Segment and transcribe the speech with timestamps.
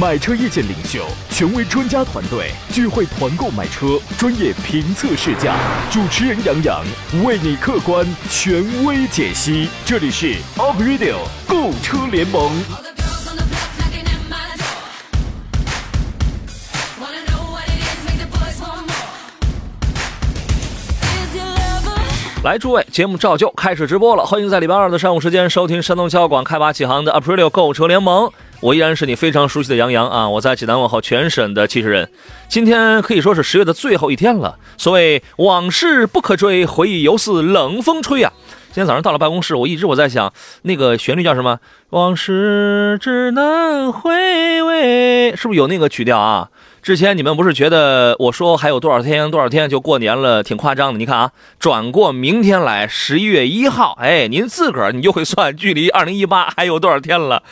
[0.00, 5.54] 买车意见领袖、权威专家团队聚会团购买车，专业评测试驾，
[5.90, 6.84] 主持人杨洋,
[7.24, 9.68] 为你客观权威解析。
[9.84, 11.16] 这里是 UP Radio
[11.46, 12.50] 购车联盟。
[22.42, 28.30] 来，诸位，节目照旧开始直播了，欢迎在礼拜二的上午时间收听山东交广开发启航的 a p r i l i o 购车联盟。
[28.62, 30.28] 我依然是你非常熟悉的杨洋啊！
[30.28, 32.08] 我在济南问候全省的汽车人。
[32.48, 38.32] 今天可以说是十月的最后一天了，所谓往事不可追，回忆犹似冷风吹啊！
[38.68, 41.58] 今天早上到了办公室，我一直我在想那个旋律叫什么？
[41.90, 46.48] 往事只能回味，是不是有那个曲调啊？
[46.82, 50.98] 之前你们不是觉得我说还有多少天多少天就过年了，挺夸张的？
[50.98, 51.30] 你看啊，
[51.60, 57.44] 转过明天来，十一月一号，哎，您自个儿你就会算，距离二零一八还有多少天了？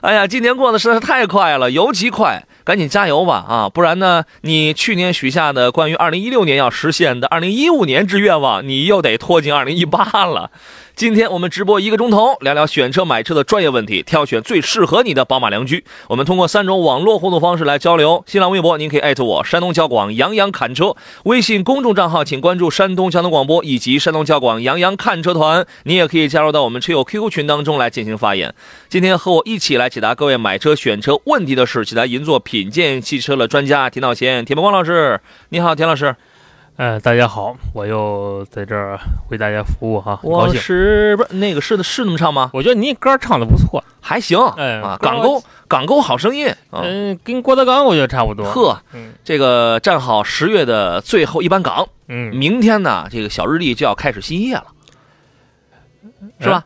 [0.00, 3.68] 哎呀，今年过得实在是太快了，尤其快，赶紧加油吧啊！
[3.68, 10.50] 不然呢，你去年许下的关于二零一六年要实现的二零一五年之愿望，你又得拖进二零一八了。
[10.98, 15.84] 今天我们直播一个钟头，聊聊选车买车的专业问题，挑选最适合你的宝马良驹。
[16.08, 25.64] 我们通过三种网络互动方式来交流：新浪微博您可以艾特我山东交广杨洋侃车，微信公众账号请关注山东交通广播以及山东交广杨洋看车团。
[25.84, 28.52] 你也可以加入到我们车友 QQ 群当中来进行发言。
[28.88, 35.20] 今天和我一起来解答各位买车选车问题的是济南银座品鉴汽车的专家田道贤、田伯光老师。
[35.50, 36.16] 你好，田老师。
[36.78, 38.96] 呃，大家好，我又在这儿
[39.30, 40.54] 为大家服务哈，我。
[40.54, 42.52] 是不是那个是的是那么唱吗？
[42.54, 48.48] 我觉得你歌唱的不错，还行，哎港沟港沟好声音啊，嗯、跟郭德纲我觉得差不多。
[48.52, 54.66] 呵，嗯这个站好十月的最后一班岗，嗯，明天呢，这个小日历就要开始新一页了，
[56.38, 56.64] 是吧？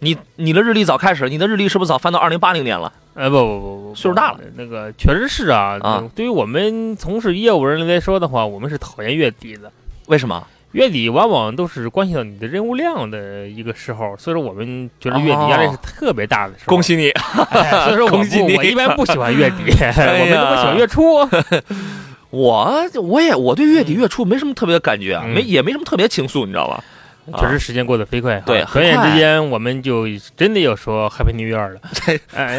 [0.00, 2.92] 你你的日历早开始，你的日历是不是早翻到二零八零年了？
[3.20, 5.78] 呃，不不不不，岁数大了，那个确实是啊。
[6.14, 9.70] 对于我们从事业务人来说的话，我们是讨厌月底的。
[10.06, 10.42] 为什么？
[10.72, 16.70] 月底往往都是关系到你的任务量的一个时候，所以说我们觉得月底压力是特别大的时候。
[16.70, 16.82] 恭！
[16.82, 17.10] 喜你！
[17.10, 21.28] 哎、所以说我 恭喜你不我一般不喜欢月底， 哎我们都不喜欢月初。
[22.30, 26.82] 我我也我对月底月初没什么特别的感觉啊，嗯没也没什么特别情愫，你知道吧？
[27.38, 31.80] 确实时间过得飞快哈，对转眼之间我们就真的要说 Happy New Year 了。
[32.34, 32.56] 哎，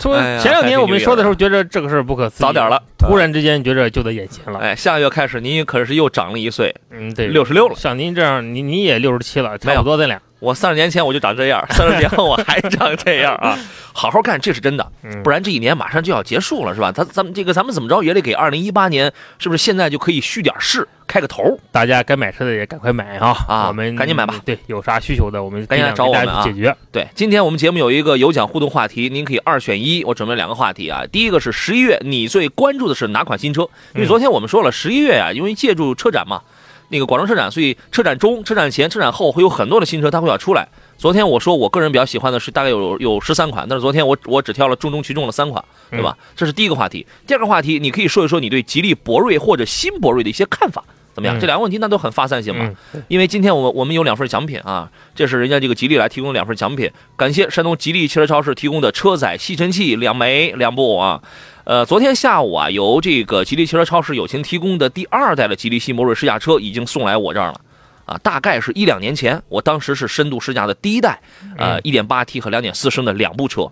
[0.00, 4.58] 说哎呀前两天我们说的时候觉得这个事儿不可思议，早点了，突然之间觉着就在眼前了。
[4.60, 7.74] 哎，下个月开始您可是又长了一岁，嗯，对，66了。
[7.76, 10.20] 像您这样，您你也六十七了，差不多咱俩。
[10.46, 13.58] 我三十年前我就长这样，三十年后我还长这样啊！
[13.92, 14.92] 好好干，这是真的。
[15.02, 16.92] 嗯，不然这一年马上就要结束了，是吧？
[16.92, 21.58] 咱咱们这个咱们怎么着也得给二零一八年，是不是现在就可以蓄点势，开个头？
[21.72, 23.36] 大家该买车的也赶快买啊！
[23.48, 24.36] 啊我们赶紧买吧。
[24.44, 26.72] 对，有啥需求的，我们赶紧来找我们解决。
[26.92, 30.04] 对，今天我们节目有一个有奖互动话题，您可以二选一。
[30.04, 33.62] 我准备了两个话题啊，第一个是十一月你最关注的是哪款新车？
[33.94, 36.42] 因为嗯昨天我们说了，十一月啊，因为借助车展嘛，
[36.88, 40.68] 那个广州车展，所以车展中、车展前、车展后会有很多的新车它会要出来。
[40.96, 46.16] 昨天我说我个人比较喜欢的是大概有有十三款，但是昨天我我只挑了重中其重的三款，对吧？
[46.34, 47.06] 这是第一个话题。
[47.26, 50.82] 第二个话题，你可以说一说你对吉利博瑞或者新博瑞的一些看法，
[51.14, 51.36] 怎么样？
[51.36, 52.74] 嗯这两个问题那都很发散性嘛。
[52.94, 61.20] 嗯，因为今天我们我们有两份奖品啊，这是人家这个吉利来提供的两份奖品，感谢山东吉利汽车超市提供的车载吸尘器两枚两部啊。
[61.66, 67.60] 呃，昨天下午啊，由这个吉利汽车超市友情提供的第二代的吉利新博瑞试驾车已经送来我这儿了。
[68.04, 71.20] 啊，大概是一两年前，我当时是深度试驾的第一代，
[71.58, 73.68] 呃，一点八 T 和两点四升的两部车。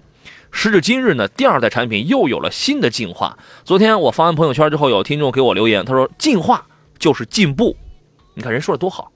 [0.50, 3.38] 时至今日呢，第二代产品又有了新的进化。
[3.64, 6.66] 昨天我发完朋友圈之后，有听众给我留言，他说：“进化
[6.98, 7.76] 就是进步。”
[8.34, 9.12] 你看人说的多好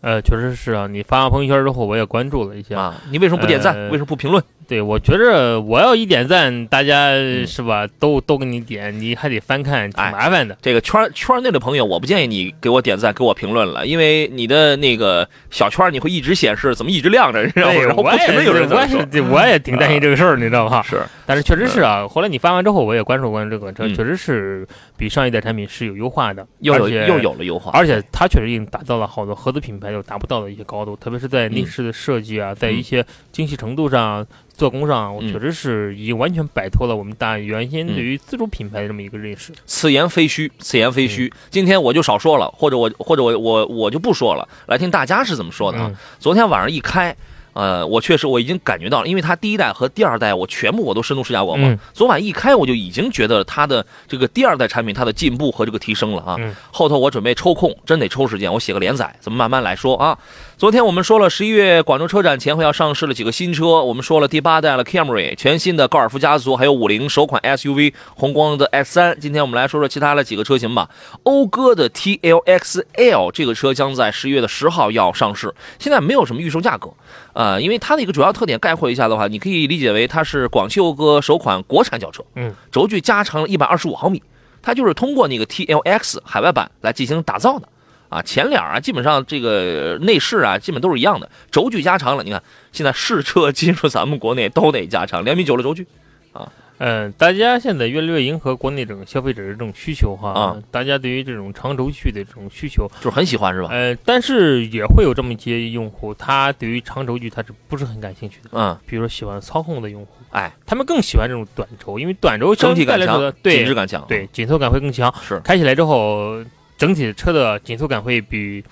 [0.00, 0.86] 呃，确实是啊。
[0.86, 2.78] 你发完朋友圈之后，我也关注了一下。
[2.78, 2.94] 啊！
[3.10, 3.74] 你为什么不点赞？
[3.74, 4.42] 呃为什么不评论？
[4.68, 10.56] 对，我觉着我要一点赞，大家嗯是吧，都都给你点，你还得翻看，挺哎麻烦的。
[10.60, 17.72] 这个圈圈内的朋友，我不建议你给我点赞、给我评论了，因为你的那个小圈你会一直显示，怎么一直亮着，你知道吗？
[17.72, 20.82] 对，然后不我也停的有人是，我也在说，对我也挺担心这个事儿，你知道吧？
[20.86, 24.68] 是 但是确实是啊，后来你发完之后，我也关注关注这款车，嗯确实是
[24.98, 39.52] 比上一代产品是有优化的，又有又有了优化，而且它确实已经打造了好多合资品牌都达不到的一些高度，特别是在内嗯饰的设计啊，在一些精细程度上、做工上，我嗯确实是已经完全摆脱了我们大原先嗯对于自主品牌的这么一个认识。
[39.66, 41.32] 此言非虚，此言非嗯虚。
[41.50, 47.14] 今天我就少说了，或者我或者我我我就不说了，来听大家是怎么说的昨天晚上一开。
[47.58, 51.68] 呃，我确实我已经感觉到了，因为它第一代和第二代我全部我都深度试驾过嘛。
[51.68, 56.36] 嗯昨晚一开我就已经觉得它的这个第二代产品它的进步和这个提升了啊。
[56.38, 60.16] 嗯后头我准备抽空，真得抽时间，我写个连载，咱们慢慢来说啊。
[60.58, 69.16] 昨天我们说了，十一月广州车展前后要上市了几个新车，我们说了第八代了 Camry，全新的高尔夫家族，还有五菱首款 SUV 红光的 S 三。
[69.20, 70.90] 今天我们来说说其他的几个车型吧。
[71.22, 76.92] 讴歌的 TLX-L 这个车将在十一月的十号要上市，现在没有什么预售价格，
[77.34, 84.20] 呃，因为它的一个主要特点概括一下的话，你可以理解为它是广汽讴歌首款国产轿车，嗯，轴距加长了一百二十五毫米，
[84.60, 87.68] 它就是通过那个 TLX 海外版来进行打造的。
[88.08, 92.22] 啊，前脸啊，基本上这个内饰啊，基本都是一样的，轴距加长了。
[92.22, 95.86] 你看，现在试车进入咱们国内都得加长两米九的轴距
[96.32, 96.50] 啊。
[96.80, 103.68] 嗯，大家现在越来越迎合国内这种消费者的这种需求哈，啊大家对于这种长轴距的这种需求，就是很喜欢是吧？
[103.72, 108.50] 呃，但是也会有这么一些用户，他对于长轴距他是不是很感兴趣的？
[108.52, 114.06] 嗯，比如说喜欢操控的用户，哎，他们更喜欢这种短轴，因为短轴整体感强对紧致感强。
[114.06, 115.12] 对，紧凑感会更强。
[115.20, 116.40] 是开起来之后，
[116.78, 118.64] 整体车的紧凑感会比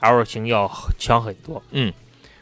[0.00, 1.60] L 型要强很多。
[1.72, 1.92] 嗯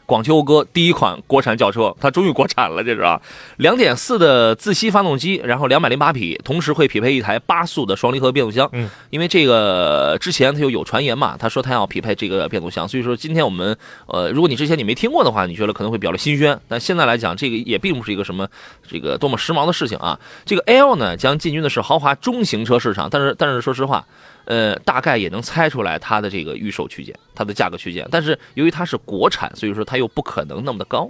[0.05, 3.19] 广汽讴歌第一款国产轿车，它终于国产了，这是啊，
[3.55, 8.69] 两点四的自吸发动机，然后两百零八匹，同时会匹配一台八速的双离合变速箱。
[8.73, 13.75] 嗯，因为这个之前它就有传言嘛，他说他要匹配这个变速箱，所以说今天我们
[14.07, 18.45] 呃，如果你之前你没听过的话，你觉得可能会比较的新鲜，但现在来讲，这个也并不是一个什么
[18.85, 20.19] 这个多么时髦的事情啊。
[20.45, 24.05] 这个 L 呢，将进军的是豪华中型车市场，但是但是说实话。
[24.45, 28.07] 呃，大概也能猜出来它的这个预售区间，它的价格区间。
[28.11, 31.09] 但是由于它是国产，所以说它又不可能那么的高。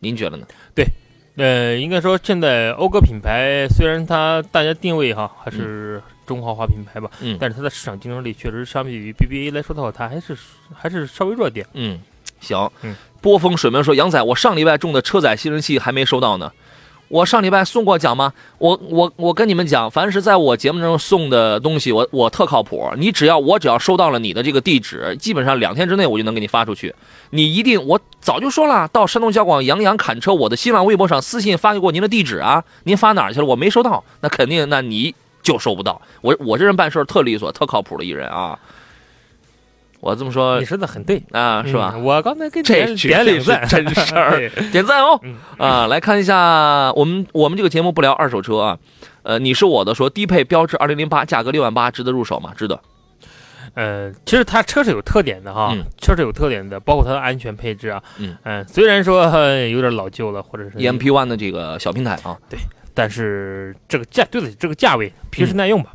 [0.00, 0.46] 您觉得呢？
[0.74, 0.86] 对
[1.36, 10.36] 呃，应该说现在讴歌品牌虽然它大家定位哈还是中豪华品牌吧，嗯但是它的市场竞争力确实相比于 BBA 来说的话，它还是
[10.74, 11.66] 还是稍微弱点。
[11.72, 11.98] 嗯，
[12.40, 12.70] 行。
[12.82, 16.52] 嗯，波峰水门说：“杨仔，我上礼拜中的车载吸尘器还没收到呢。
[17.12, 18.32] 我上礼拜送过奖吗？
[18.56, 22.90] 我我我跟你们讲，凡是在我节目中送的东西，我我特靠谱。
[22.96, 26.94] 你只要我只要收到了你的这个地址，基本上两天之内我就能给你发出去。
[27.28, 33.44] 你一定，我早就说了，到山东交广杨洋砍车我的新浪微博上私信发给过您的地址啊，您发哪儿去了？
[33.44, 36.00] 我没收到，那肯定那你就收不到。
[36.22, 38.58] 我我这人办事特利索，特靠谱的一人啊。
[40.02, 41.92] 我这么说你说的很对，啊，是吧？
[41.94, 45.16] 嗯我刚才跟这点点赞，真事儿 点赞哦！
[45.22, 48.78] 嗯啊，来看一下我们我们这个节目不聊二手车啊，
[49.22, 52.52] 呃，你是我的说低配标致二零零八，价格六万八，值得入手吗？
[52.56, 52.80] 值得。
[53.74, 62.58] 呃，其实它车是有特点的哈，嗯车是有特点的，包括它的安全配置啊，嗯呃虽然说呃 有点老旧了，或者是 EMP One 的这个小平台啊，对
[62.92, 65.92] 但是这个价对得起这个价位，平时耐用吧。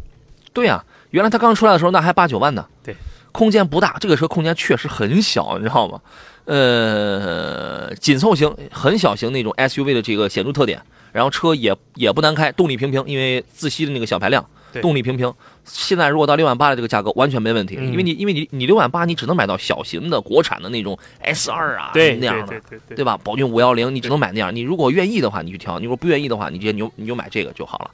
[0.53, 2.65] 对呀、原来它刚出来的时候那还八九万呢。
[2.83, 2.95] 对，
[3.37, 6.01] 空间不大，这个车空间确实很小，你知道吗？
[6.45, 10.81] 呃，紧凑型、很小型那种 SUV 的这个显著特点，
[11.11, 14.43] 然后车也也不难开，动力平平，因为自吸的那个小排量，
[14.81, 15.31] 动力平平。
[15.65, 23.15] 现在如果到六万八的这个价格，完全没问题，嗯因为你因为你你六万八，你只能买到小型的国产的那种 S 二啊对那样的，对对对对吧？
[23.23, 24.55] 宝骏五幺零，你只能买那样。
[24.55, 27.91] 你如果愿意的话，你去挑；你如果不愿意的话，你直接你就你就买这个就好了。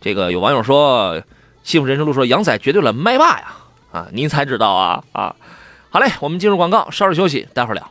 [0.00, 1.22] 这个有网友说，
[1.62, 3.52] 幸福人生路说杨仔绝对了麦霸呀
[3.92, 5.34] 啊，您才知道啊啊！
[5.90, 7.90] 好嘞，我们进入广告，稍事休息，待会儿聊。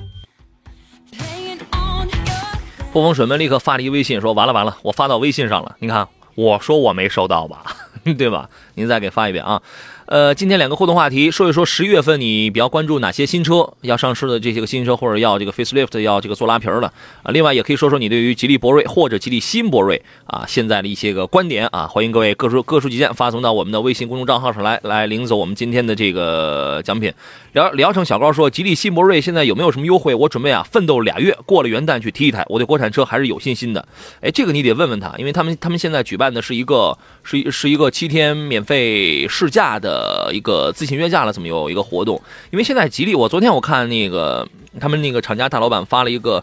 [2.91, 5.77] 破风水门立刻发了一微信说：“完了完了，我发到微信上了。
[5.79, 6.05] 你看，
[6.35, 7.63] 我说我没收到吧，
[8.17, 8.49] 对吧？
[8.75, 9.61] 您再给发一遍啊。
[10.07, 16.87] 呃，今天两个互动话题，说一说十月份你比较关注哪些新车要上市的这些个新车，或者要这个 facelift 要这个做拉皮儿的
[17.23, 17.31] 啊。
[17.31, 21.85] 另外也可以说说你对于吉利博瑞或者吉利新博瑞啊现在的一些个观点啊。
[21.85, 27.13] 欢迎各位各抒各抒己见，发送到我们的微信公众账号上来，来领走我们今天的这个奖品。
[27.51, 30.15] 聊聊城小高说，吉利新博瑞现在有没有什么优惠？
[30.15, 32.45] 我准备啊，奋斗俩月，过了元旦去提一台。
[32.47, 33.85] 我对国产车还是有信心的。
[34.21, 42.21] 哎，这个你得问问他，因为他们他们现在举办的是一个是一是一个七天免费试驾的一个自行约架了，怎么有一个活动。
[42.51, 44.47] 因为现在吉利，我昨天我看那个
[44.79, 46.41] 他们那个厂家大老板发了一个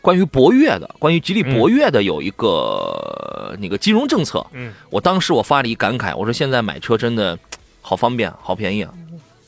[0.00, 4.46] 关于博越的，关于吉利博越的有一个、那个金融政策。
[4.52, 7.38] 嗯，我当时我发了一感慨，我说现在买车真的
[7.82, 8.92] 好方便，好便宜啊。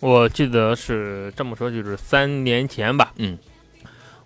[0.00, 3.12] 我记得是这么说，就是三年前吧。
[3.16, 3.38] 嗯，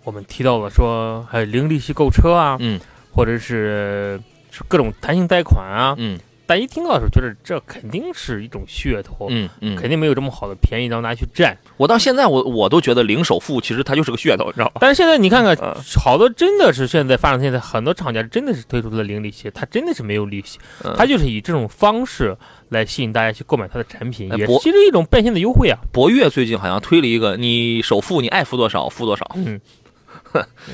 [0.03, 2.79] 我们提到了说还有零利息购车啊，嗯
[3.13, 4.19] 或者是
[4.51, 11.55] 是各种弹性贷款啊，嗯大家一听到的时候觉得这肯定是一种噱头，嗯嗯，肯定没有这么好的便宜让大家去占。
[11.75, 14.77] 我到现在我我都觉得零首付其实它就是个噱头，你知道吧？
[14.79, 22.35] 但是现在你看看嗯，好多真的是现在发展现在很多厂家真的是推出了零利息，它真的是没有利息，嗯它就是以这种方式
[22.69, 25.77] 来吸引大家去购买它的产品，也其实一种变现的优惠啊。
[25.91, 29.59] 博越最近好像推了一个，你首付你爱付多少付多少，嗯，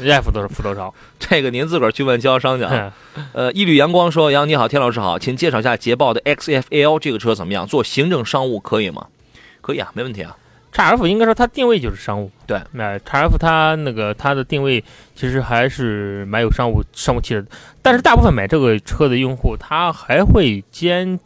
[0.10, 0.94] 爱付多少付多少。
[1.20, 2.94] 这个您自个儿去问经销商去啊。
[3.16, 7.68] 嗯呃，一缕阳光说：“杨你好，田老师好，请介绍一下捷豹的 XFL 这个车怎么样？
[7.68, 9.08] 做行政商务可以吗？
[9.62, 10.36] 可以啊，没问题啊。
[10.72, 14.84] x F 应该说它定位就是商务，对那 x F 它那个它的定位
[15.16, 17.48] 其实还是蛮有商务商务气质的，
[17.84, 21.20] 但是大部分买这个车的用户，他还会兼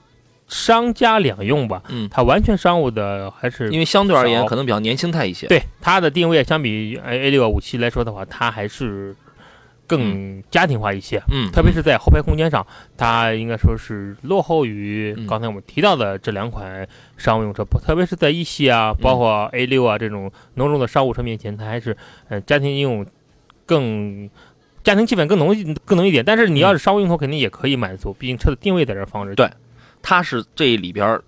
[0.47, 9.13] 商家两用吧，嗯，它完全商务的还是因为相对而言可能比较年轻态一些。，对它的定位相比 A 六五七来说的话，它还是
[9.85, 11.21] 更家庭化一些。
[11.31, 16.87] 嗯，特别是在后排空间上，它应该说是落后于嗯刚才我们提到的这两款
[17.17, 21.95] 商务用车，特别是在一系啊，包括 A 六啊这种浓重的商务车面前，它还是
[22.29, 23.05] 呃家庭应用
[23.65, 24.29] 更
[24.81, 26.23] 家庭气氛更浓更浓一点。
[26.23, 29.35] 但是你要是商务用途，肯定也可以满足，毕竟车的定位在这儿放着。
[29.35, 29.49] 对
[30.09, 31.21] 它是这里边儿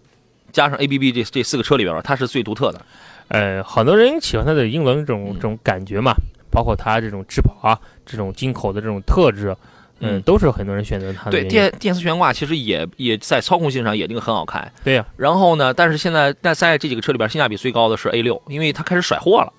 [0.54, 2.82] 加上 ABB 这这四个车里边儿，它是最独特的。
[3.28, 5.34] 呃，很多人喜欢它的英伦这种嗯。
[5.34, 6.14] 这种感觉嘛，
[6.50, 9.54] 包括它这种质保啊，这种进口的这种特质，
[10.00, 10.22] 嗯，嗯。
[10.22, 14.66] 都是很多人选择它的对，电电磁悬挂其实也也在操控性上也那个很好开。
[14.82, 19.52] 对呀、然后呢，但是现在在在这几个车里边，性价比最高的是 A 六，因为它开始甩货了，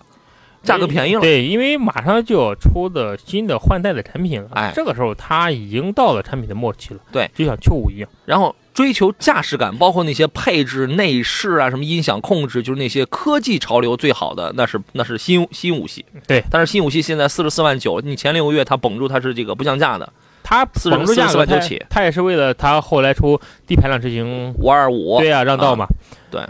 [0.63, 1.21] 价格便宜了。
[1.21, 4.73] 对，因为马上就要出的新的换代的产品了，哎。
[4.75, 7.99] 这个时候它已经到了产品的末期了，对，就像秋五一。
[7.99, 16.05] 样，然后追求驾驶感，包括那些配置、内饰啊，什么音响控制，就是那些科技潮流最好的，那是那是新新五系。
[16.27, 20.13] 对，但是新五系现在四十四万九，你前六个月它绷住它是这个不降价的。
[20.43, 21.81] 它40绑住价格，它万就起。
[21.89, 25.19] 它也是为了它后来出低排量车型，五二五。
[25.21, 25.87] 对呀、让道嘛，
[26.29, 26.43] 对，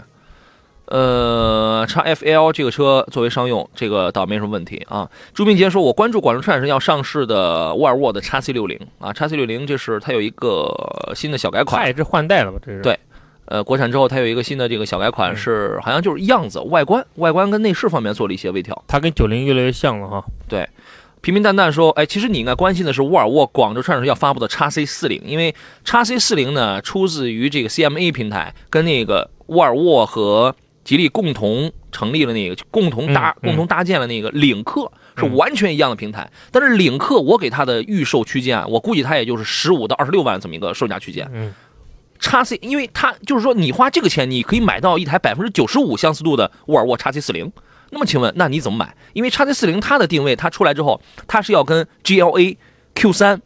[0.91, 5.09] 呃，叉 FL 这个车作为商用，这个倒没什么问题啊。
[5.33, 10.69] 朱明杰说，我关注广州车展上要上市的沃尔沃的叉 C 六零啊叉 C 六零这是它有一个
[11.15, 12.99] 新的小改款它，也是换代了吧，这是对
[13.45, 18.83] 呃，国产之后它有一个新的这个小改款，嗯是好像就是样子、外观、外观跟内饰方面做了一些微调。
[18.85, 20.67] 它跟九零越来越像了哈，对
[21.21, 25.55] 平平淡淡说，哎，其实你应该关心的是沃尔沃广州车展上要发布的叉 C 四零，因为
[25.85, 36.29] 叉 C 四零呢出自于这个 CMA 平台，跟那个沃尔沃和吉利共同成立了那个，共同搭、共同搭建了那个领克，是嗯完全一样的平台。
[36.51, 41.29] 但是领克我给它的预售区间啊，我估计它也就是十五到二十六万这么一个售价区间。
[41.33, 41.53] 嗯，
[42.19, 47.51] 叉 C，因为它就是说你花这个钱，你可以买到一台百分之九十五相似度的沃尔沃叉 C 四零。
[47.91, 48.95] 那么请问，那你怎么买？
[49.13, 52.55] 因为叉 C 四零它的定位，它出来之后，它是要跟 GLA、
[52.95, 53.41] Q 三、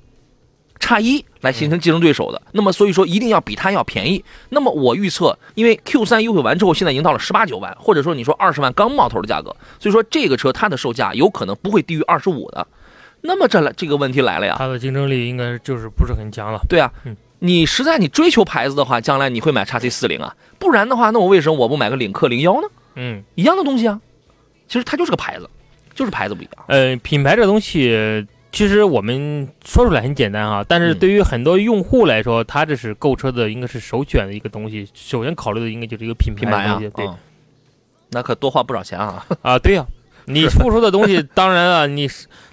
[0.85, 2.39] 叉一来形成竞争对手的。
[2.51, 4.23] 那么所以说，一定要比它要便宜。
[4.49, 12.67] 那么我预测，因为 Q 三优惠完之后，现在已经到了十八九万，或者说你说二十万刚冒头的价格，所以说这个车它的售价有可能不会低于二十五的。
[13.21, 22.67] 那么这来这个问题来了呀，它的竞争力应该就是不是很强了，对啊嗯，你实在你追求牌子的话，将来你会买叉 C 四零啊，不然的话，那我为什么我不买个领克零幺呢？
[22.93, 23.99] 嗯，一样的东西啊，
[24.67, 25.49] 其实它就是个牌子，
[25.95, 26.65] 就是牌子不一样。
[26.67, 28.27] 呃，品牌这东西。
[28.55, 34.87] 其实我们说出来很简单哈，但是嗯对于很多用户来说，他这是购车的应该是首选的一个东西。
[34.93, 37.15] 首先考虑的应该就是一个品品牌啊的东西，，对，嗯
[38.11, 39.25] 那可多花不少钱啊。
[39.41, 39.85] 啊，对呀、
[40.23, 42.09] 你付 出的东西，当然啊，你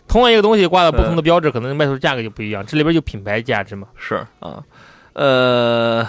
[0.08, 2.66] 同样一个东西挂了不同的标志，可能卖出价格就不一样。
[2.66, 3.86] 这里边就品牌价值嘛。
[3.96, 4.60] 是啊，
[5.12, 6.04] 呃，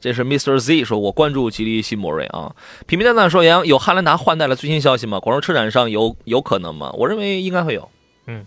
[0.00, 0.58] 这是 Mr.
[0.58, 2.50] Z 说，我关注吉利新博瑞啊。
[2.86, 5.20] 平平淡淡说，杨有汉兰达换代了最新消息吗？
[5.20, 6.90] 广州车展上有有可能吗？
[6.94, 7.86] 我认为应该会有。
[8.26, 8.46] 嗯，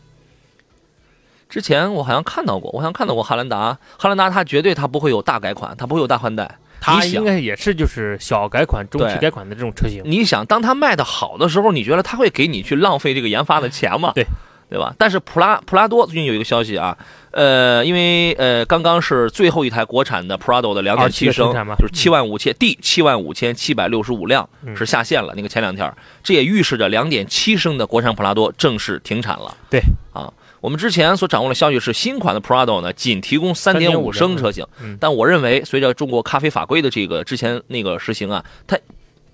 [1.49, 6.57] 之前我好像看到过，我好像看到过汉兰达，汉兰达它绝对它不会有大改款，它不会有大换代。
[6.79, 10.01] 它应该也是就是小改款、中期改款的这种车型。
[10.05, 14.11] 你想，当它卖的好的时候，你觉得它会给你去浪费这个研发的钱吗？
[14.13, 14.25] 对，
[14.69, 14.93] 对吧？
[14.97, 16.95] 但是普拉普拉多最近有一个消息啊，
[17.31, 25.91] 呃，因为呃刚刚是最后一台国产的 Prado 的两点七27升就是七万五千第七万五千七百六十五辆嗯是下线了，那个前两天，
[26.23, 29.57] 这也预示着两点七升的国产普拉多正式停产了。
[29.69, 29.81] 对
[30.13, 30.31] 啊。
[30.67, 34.97] 我们之前所掌握的消息是，新款的 Prado 呢，仅提供三点五3.5升车型，嗯。
[34.99, 38.77] 但我认为随着中国咖啡法规的这个之前那个实行啊，它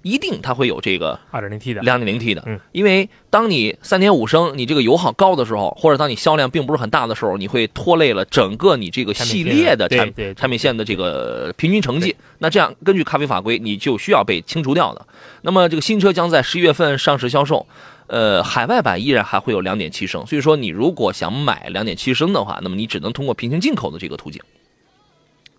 [0.03, 12.15] 一定它会有这个二点零 T 的，两点零 T 的，嗯，因为当你三点五升，你这个油耗高的时候，或者当你销量并不是很大的时候，你会拖累了整个你这个系列的产产品产品线的这个平均成绩。
[12.37, 15.03] 那这样，根据咖啡法规，你就需要被清除掉的。
[15.41, 17.65] 那么这个新车将在十一月份上市销售，
[18.07, 24.41] 呃，海外版依然还会有两点七升，所以说你如果想买两点七升的话，那么你只能通过平行进口的这个途径，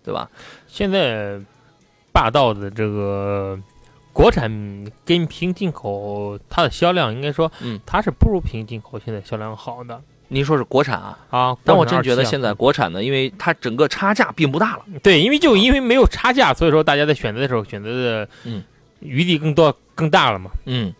[0.03, 0.29] 对吧？
[0.67, 1.39] 现在
[2.11, 3.59] 霸道的这个
[4.13, 4.49] 国产
[5.03, 11.17] 跟平行进口，它的销量应该说，嗯，它是不如平行进口现在销量好的您说是国产啊？
[11.29, 11.57] 啊。
[11.63, 14.85] 但我国产27啊真觉得现在国产的，因为它整个差价并不大了。
[15.03, 18.63] 对，因为就因为没有差价，所以说大家在选择的时候选择的嗯
[19.01, 20.49] 余地更多更大了嘛。
[20.65, 20.93] 嗯，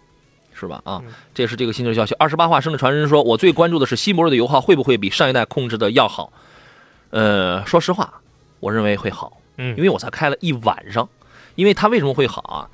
[0.58, 0.82] 是吧？
[0.86, 2.16] 啊嗯，这是这个新车消息。
[2.18, 6.32] 二十八话生的传人说，我最关注的是西博瑞的油耗会不会比上一代控制的要好？
[7.12, 8.22] 呃，说实话，
[8.60, 11.08] 我认为会好，嗯因为我才开了一晚上。
[11.56, 12.70] 因为它为什么会好啊？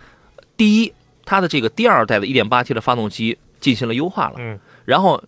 [0.58, 5.24] 第一，它的这个第二代的 1.8T 的发动机进行了优化了，嗯然后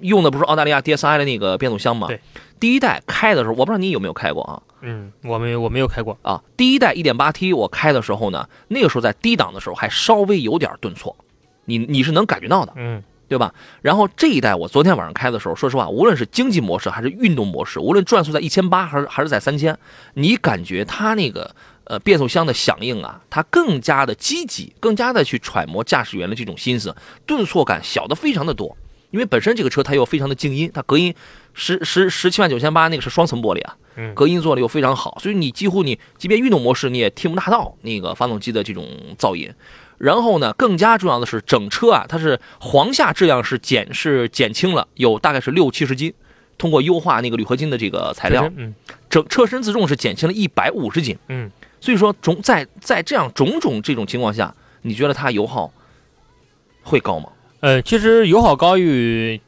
[0.00, 2.08] 用的不是澳大利亚 DSI 的那个变速箱吗？
[2.08, 2.20] 对。
[2.58, 4.62] 第一代开的时候，我不知道你有没有开过啊？
[4.80, 11.14] 嗯，我没有我没有开过，啊，第一代 1.8T 我开的时候呢，那个时候在低档的时候还稍微有点顿挫，
[11.64, 13.52] 你你是能感觉到的，嗯对吧？
[13.80, 19.76] 然后这一代我昨天晚上开的时候，说实话，无论是经济模式还是运动模式，无论转速在一千八还是还是在三千，
[20.12, 21.50] 你感觉它那个
[21.84, 26.94] 呃变速箱的响应啊，它更加的积极，更加的去揣摩驾驶员的这种心思，
[27.26, 28.76] 顿挫感小的非常的多。
[29.10, 31.14] 因为本身这个车它又非常的静音，它隔音
[31.54, 39.50] 十十十七万九千八那个是双层玻璃啊，嗯隔音做的又非常好，所以你几乎你即便运动模式你也听不大到那个发动机的这种噪音。
[40.04, 46.12] 然后呢，更加重要的是整车啊，它是簧下质量是减是减轻了，有大概是六七十斤，
[46.58, 48.74] 通过优化那个铝合金的这个材料，嗯
[49.08, 51.16] 整车身自重是减轻了一百五十斤。
[51.28, 55.72] 嗯，所以说种在在这样种种这种情况下，你觉得它油耗
[56.82, 57.30] 会高吗？
[57.60, 59.40] 呃，其实油耗高与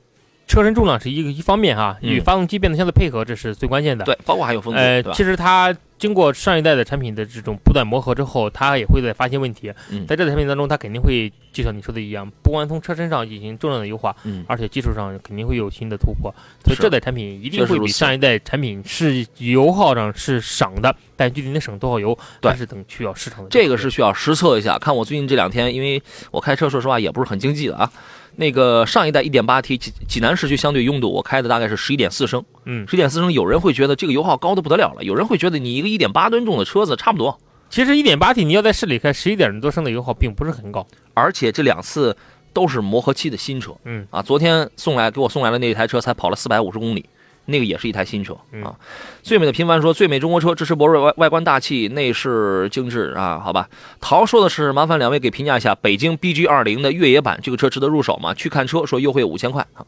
[0.46, 4.06] 车身重量是一个一方面哈，嗯与发动机变速箱的配合这是最关键的。
[4.06, 5.22] 对，包括还有风对吧其？
[5.22, 9.72] 实它经过上一代的产品的这种不断磨合之后，它也会在发现问题。
[9.90, 16.34] 嗯在这个产品当中，它肯定会就像你说的一样，不光从车身上进行重量的优化，嗯，而且技术上肯定会有新的突破。
[16.64, 24.78] 所以这代产品一定会比上一代产品是油耗上是省的，但具体能省多少油，对还是等需要市场的这个是需要实测一下。
[24.78, 27.90] 看我最近这两天，因为我开车说实话也不是很经济的啊。
[28.36, 37.38] 那个上一代 1.8T 济济南市区相对拥堵，我开的大概是11.4升，嗯，11.4升，有人会觉得这个油耗高的不得了了，有人会觉得你一个1.8吨重的车子差不多，
[37.70, 40.86] 其实 1.8T 你要在市里开十一点多升的油耗并不是很高。
[41.14, 42.16] 而且这两次
[42.52, 47.04] 都是磨合期的新车，嗯啊，昨天送来给我送来的那台车才跑了450公里。
[47.47, 48.76] 那个也是一台新车嗯啊。
[49.23, 53.69] 最美的平凡说，最美中国车支持博瑞外外观大气，内饰精致啊，好吧。
[54.00, 58.35] 陶说的是，麻烦两位给评价一下北京 BG 二零的越野版，这个车值得入手吗？
[58.35, 59.87] 去看车说优惠五千块啊。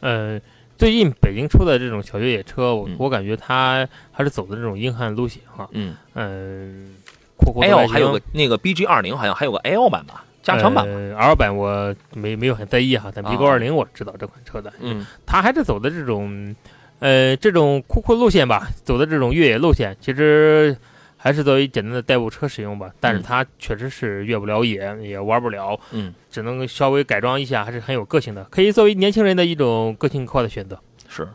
[0.00, 0.38] 呃，
[0.76, 5.66] 最近北京出的这种小越野车，我嗯我感觉它还是走的这种硬汉路线哈。
[5.72, 6.94] 嗯嗯
[7.38, 16.54] ，，L 形还有个那个 BG 二零，好像还有个 L 版吧，加长版 L 版我没没有很在意哈，但 B 勾啊二零我知道这款车的，嗯它还是走的这种，
[17.00, 20.76] 呃，这种酷酷路线吧，走的这种越野路线，其实
[21.16, 22.88] 还是作为简单的代步车使用吧。
[23.00, 30.78] 但是嗯它确实是越不了野，也玩不了，嗯，只能稍微改装一下，还是很有个性的，可以作为年轻人的一种个性化的选择。
[31.08, 31.26] 是。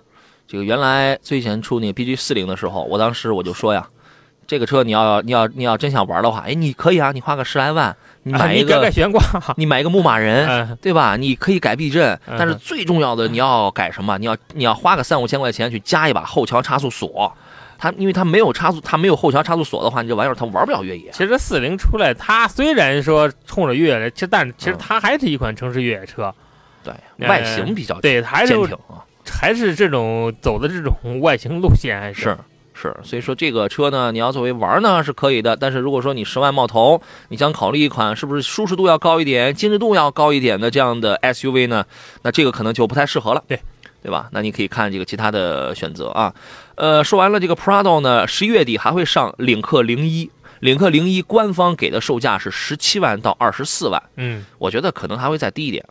[0.48, 3.88] 这个原来最前出那个 BG 四零的时候，我当时我就说呀，
[4.46, 9.22] 这个车你要你要你要真想玩的话，哎，你可以啊，你花个十来万，你啊买一个、悬挂，
[9.58, 11.16] 你买一个牧马人，嗯对吧？
[11.18, 14.18] 你可以改避震，嗯但是最重要的你要改什么？
[14.18, 17.32] 你要你要花个三五千块钱去加一把后桥差速锁。
[17.78, 21.10] 它因为它没有差速，它没有后桥差速锁的话，你这玩意儿它玩不了越野。
[21.12, 26.32] 其实四零出来，它虽然说冲着越野来，其实但其实嗯它还是一款城市越野车，
[26.84, 28.56] 对，呃外形比较对，还是。
[29.24, 32.38] 还是这种走的这种外形路线，还是是，
[33.04, 41.86] 所以说这个车呢，你要作为玩呢是可以的，但是如果说你十万冒头，你想考虑一款是不是舒适度要高一点、精致度要高一点的这样的 SUV 呢，
[42.22, 43.60] 那这个可能就不太适合了，对
[44.02, 44.30] 对吧？
[44.32, 46.34] 那你可以看这个其他的选择啊。
[46.76, 50.30] 呃，说完了这个 Prado 呢，十一月底还会上领克零一。
[50.62, 54.46] 领克零一官方给的售价是十七万到二十四万，嗯。
[54.60, 55.84] 我觉得可能还会再低一点。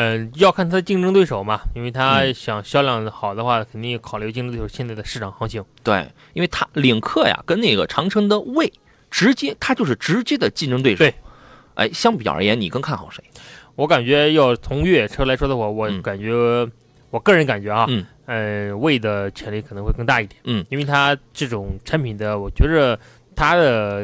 [0.00, 5.64] 嗯，要看它的竞争对手嘛，因为它嗯想销量好的话，肯定考虑竞争对手现在的市场行情。
[5.82, 8.72] 对，因为它领克呀跟那个长城的魏
[9.10, 10.98] 直接，它就是直接的竞争对手。
[10.98, 11.12] 对，
[11.74, 13.24] 哎，相比较而言，你更看好谁？
[13.74, 16.32] 我感觉要从越野车来说的话，我嗯感觉，
[17.10, 20.40] 我个人感觉啊，嗯，呃，魏的潜力可能会更大一点。
[20.44, 22.96] 嗯，因为它这种产品的，我觉着
[23.34, 24.00] 它的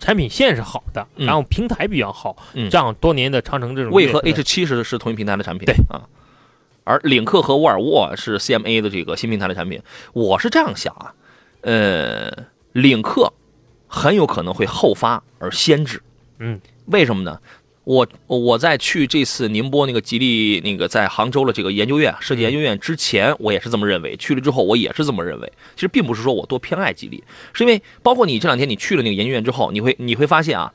[0.00, 6.02] 产品线是好的，嗯然后平台比较好，嗯这样多年的长城这种魏和越野车 H 七是是同一平台的产品，对啊。
[6.82, 9.80] 而领克和沃尔沃是 CMA 的这个新平台的产品。
[10.12, 11.14] 我是这样想啊，
[11.60, 12.32] 呃，
[12.72, 13.32] 领克
[13.86, 16.02] 很有可能会后发而先至。
[16.38, 17.38] 嗯，为什么呢？
[17.84, 24.14] 我我在去这次宁波那个吉利那个在杭州的这个研究院设计研究院之前，我也是这么认为。
[24.16, 25.52] 去了之后，我也是这么认为。
[25.74, 30.72] 其实并不是说我多偏爱吉利，是因为包括你这两天你去了那个研究院之后，你会你会发现啊，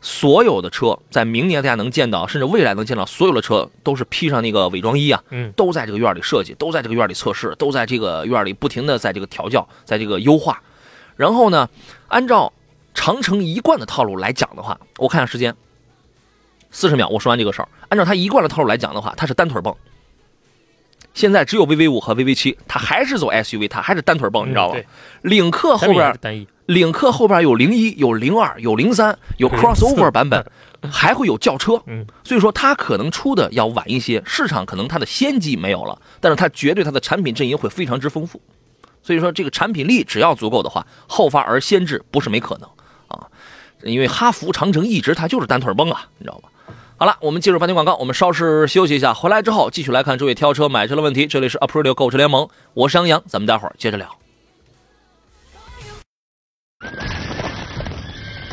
[0.00, 10.62] 所有的车在明年大家能见到，甚至未来能见到，所有的车都是披上那个伪装衣啊，嗯都在这个院里设计，都在这个院里测试，都在这个院里不停的在这个调教，在这个优化。
[11.16, 11.68] 然后呢，
[12.08, 12.52] 按照
[12.94, 15.54] 长城一贯的套路来讲的话，我看下时间，
[16.74, 17.68] 四十秒，我说完这个事儿。
[17.88, 19.72] 按照他一贯的套路来讲的话，他是单腿蹦。
[21.14, 24.84] 现在只有 VV 五和 VV 七，它还是走 SUV，它还是单腿蹦，你知道吧嗯？
[25.22, 30.44] 领克后边单一，领克后边有零一、有零二、有零三、有 crossover 版本，
[30.90, 31.80] 还会有轿车。
[31.86, 38.42] 嗯，所以说它可能出的要晚一些，市场可能它的先机没有了，但是它绝对它的产品阵营会非常之丰富。
[39.00, 42.68] 所以说这个产品力只要足够的话，后发而先至不是没可能
[43.06, 43.28] 啊。
[43.84, 46.48] 因为哈弗长城一直它就是单腿蹦啊，你知道吗？
[47.04, 51.26] 好了，我们进入半天广告，我们稍事休息一下，回来之后继续来看诸位挑车买车的问题。
[51.26, 54.08] 这里是 Aprilio 购车联盟，我是杨洋，咱们待会儿接着聊。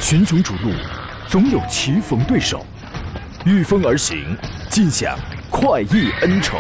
[0.02, 0.74] 群雄逐鹿，
[1.30, 2.66] 总有棋逢对手，
[3.46, 4.36] 御风而行，
[4.70, 5.18] 尽享
[5.50, 6.58] 快意恩仇。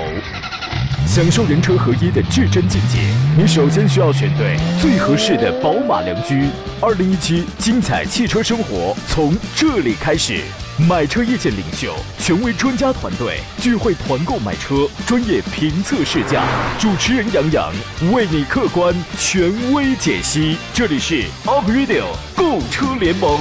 [1.06, 2.99] 享受人车合一的至臻境界，
[3.38, 6.47] 你首先需要选对最合适的宝马良驹。
[6.80, 10.41] 二零一七精彩汽车生活从这里开始。
[10.87, 16.43] 买车意见领袖，权威专家团队聚会团购买车，专业评测试驾，
[16.79, 17.71] 主持人杨洋
[18.11, 20.57] 为你客观权威解析。
[20.73, 23.39] 这里是 Up Radio 购车联盟。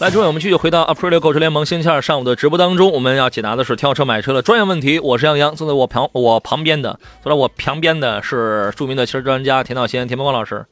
[0.00, 4.98] 来，诸位，我们继续回到 Up Radio 购车联盟星期二上午的直播当中，我们要解答的是挑车买车的专业问题。
[4.98, 10.66] 我是杨洋，坐在我旁我旁边的，坐在我旁边的是著名的汽车专家田道先、田伯光老师。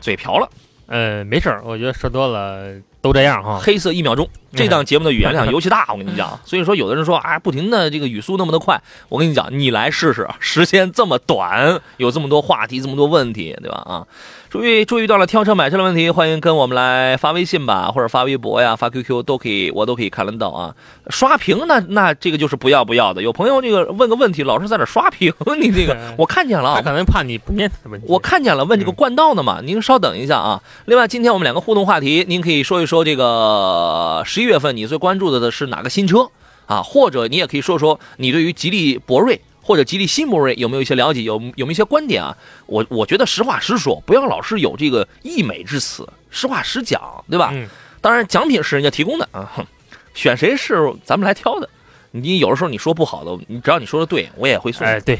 [0.00, 0.48] 嘴瓢了，
[0.86, 3.58] 呃，没事儿，我觉得说多了都这样哈。
[3.62, 6.38] 黑色一秒钟，这档节目的语言量 尤其大，我跟你讲。
[6.44, 13.82] 所以说，有的人说啊，不停的这个语速那么的快，我跟你讲，你来试试， 时间这么短，有这么多话题，这么多问题，对吧？
[13.86, 14.06] 啊，
[14.48, 20.74] 注意注意到了挑车买车的问题，欢迎跟我们来发微信吧，或者发微博呀、发 QQ 都可以，我都可以看得到啊。
[21.08, 23.22] 刷屏那那这个就是不要不要的。
[23.22, 28.06] 有朋友这个问个问题，老是在那刷屏， 你这个我看见了可能怕你不面子的问题。
[28.08, 30.60] 我看见了，问这个冠道的嘛，您稍等一下啊。
[30.86, 36.28] 另外，今天我们两个互动话题，您可以说一说这个十一月份你最关注的的是哪个新车
[36.66, 36.82] 啊？
[36.82, 42.36] 或者你也可以说说你对于吉利博瑞或者吉利新博瑞有没有一些了解，有有没有一些观点啊？
[42.66, 47.50] 我我觉得实话实说，不要老是有这个溢美之词，实话实讲，对吧？
[47.52, 47.68] 嗯，
[48.00, 49.64] 当然，奖品是人家提供的啊，哼
[50.12, 51.68] 选谁是咱们来挑的。
[52.12, 54.86] 你有的时候你说不好的，你只要你说的对，我也会送。
[54.86, 55.18] 哎，对，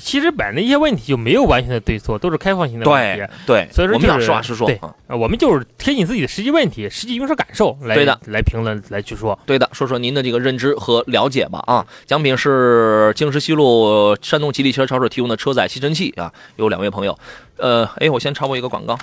[0.00, 3.66] 其实本来一些问题就没有完全的对错，都是开放性的问题对。
[3.66, 4.94] 对，所以说我们要就是实话实说对啊。
[5.08, 9.36] 呃我们就是贴近自己的实际问题、实际用车感受来对的来评论来去说。
[9.44, 11.84] 对的，说说您的这个认知和了解吧啊！
[12.06, 17.18] 奖品是京石西路山东吉利汽车超市提供的车载吸尘器啊，有两位朋友，
[17.56, 18.96] 呃，哎，我先插播一个广告。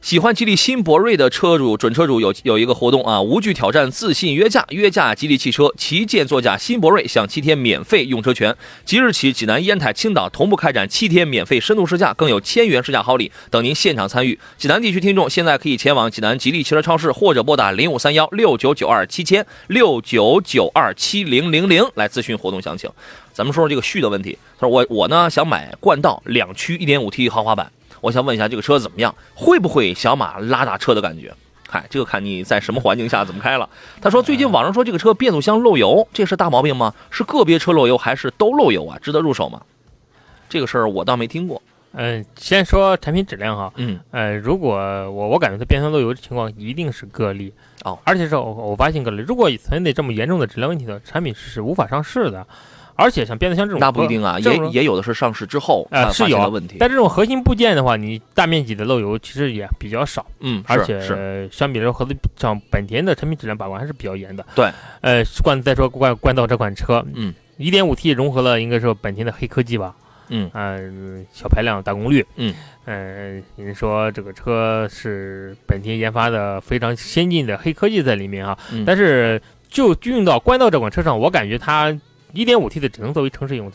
[0.00, 8.56] 喜欢吉利新博瑞的车主、准车主有有一个活动啊，无惧挑战，自信约价，约价吉利汽车旗舰座驾新博瑞享七天免费用车权。
[8.84, 14.38] 即日起，济南、烟台、青岛同步开展七天免费深度试驾，更有千元试驾好礼等您现场参与。
[14.56, 22.88] 济南地区听众现在可以前往济南吉利汽车超市，或者拨打零五三幺六九九二七千六九九二七零零零来咨询活动详情。
[23.32, 24.38] 咱们说说这个续的问题。
[24.58, 29.14] 他说我我呢想买冠道两驱一点五 T 豪华版，我想问一下这个车怎么样？
[29.34, 31.34] 会不会小马拉大车的感觉？
[31.68, 33.68] 嗨，这个看你在什么环境下怎么开了。
[34.00, 36.94] 他说最近网上说这个车变速箱漏油，这是大毛病吗？
[37.10, 38.98] 是个别车漏油还是都漏油啊？
[39.02, 39.60] 值得入手吗？
[40.48, 41.60] 这个事儿我倒没听过。
[41.92, 44.76] 嗯、先说产品质量哈，嗯，呃，如果
[45.10, 49.24] 我我感觉它变速箱漏油的情况一定是个例哦，而且是偶偶发性个例。
[49.26, 52.46] 如果存在这么严重的质量问题的产品是是无法上市的，
[52.98, 56.78] 而且像变速箱这种那不一定啊，也也有的是上市之后呃是有问题。
[56.80, 64.44] 但这种核心部件的话，你大面积的漏油其实也比较少，嗯，而是是，且相比来说，合资像本田的产品质量把关还是比较严的。
[64.56, 64.68] 对，
[65.00, 69.94] 呃，冠再说冠冠道这款车，嗯，一点五 T 融合了应该说本田的黑科技吧，
[70.30, 70.50] 嗯。
[70.54, 72.52] 嗯、小排量大功率，嗯，
[72.84, 78.84] 呃，您说这个车是本田研发的非常先进的黑科技在里面啊，嗯。
[78.84, 81.96] 但是就运到冠道这款车上，我感觉它
[82.32, 83.70] 一点五 T 的只能作为城市用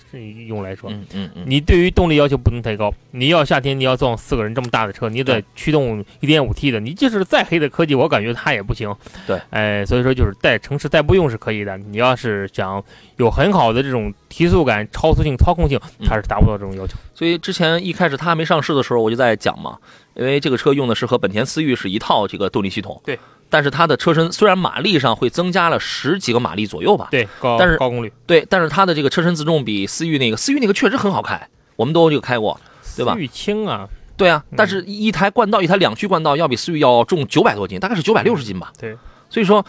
[0.47, 0.89] 用来说。
[0.91, 8.93] 嗯嗯嗯，你对于动力要求不能太高，你要夏天你要撞四个人这么大的车，你得驱动一点五 T 的，你即使再黑的科技，我感觉它也不行。
[9.25, 12.83] 对，哎，所以说就是在城市代步用是可以的，你要是想
[13.17, 16.95] 有很好的这种提速感、超速性、操控性，嗯它是达不到这种要求。
[17.13, 19.77] 所以之前一开始它还没上市的时候，我就在讲嘛，
[20.15, 23.01] 因为这个车用的是和本田思域是一套这个动力系统。
[23.05, 23.17] 对。
[23.53, 31.39] 但是它的车身虽然马力上会增加了十几个马力左右吧，对，高但是高功率，对，但是它的这个车身自重比思域那个思域那个确实很好开，
[31.75, 32.59] 我们都就开过，
[32.95, 33.87] 对吧思域轻啊，
[34.17, 38.73] 对啊，嗯但是一台冠道一台两驱冠道要比思域要重九百多斤，大概是九百六十斤吧。
[38.79, 38.97] 对，
[39.29, 39.63] 所以说，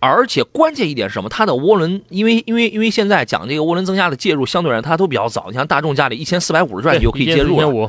[0.00, 1.28] 而且关键一点是什么？
[1.28, 5.46] 它的涡轮，因为因为因为现在讲这个涡轮增压的介入，相对而言它都比较早。
[5.46, 7.88] 你像大众家里一千四百五十转你就可以介入了，五，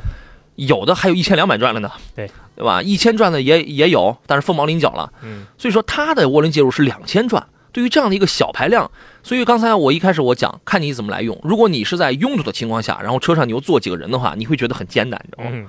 [0.68, 1.92] 有的还有一千两百转了呢。
[2.16, 2.82] 对，对吧？
[2.82, 5.12] 一千转的也也有，但是凤毛麟角了。
[5.22, 7.48] 嗯，所以说它的涡轮介入是两千转。
[7.72, 8.90] 对于这样的一个小排量，
[9.22, 11.40] 所以刚才我一开始我讲，看你怎么来用。
[11.44, 15.52] 如果你是在拥堵的情况下，然后车上你又坐几个人的话，你会觉得很艰难，你知道吗？
[15.54, 15.68] 嗯，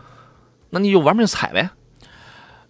[0.71, 1.69] 那你就玩命踩呗。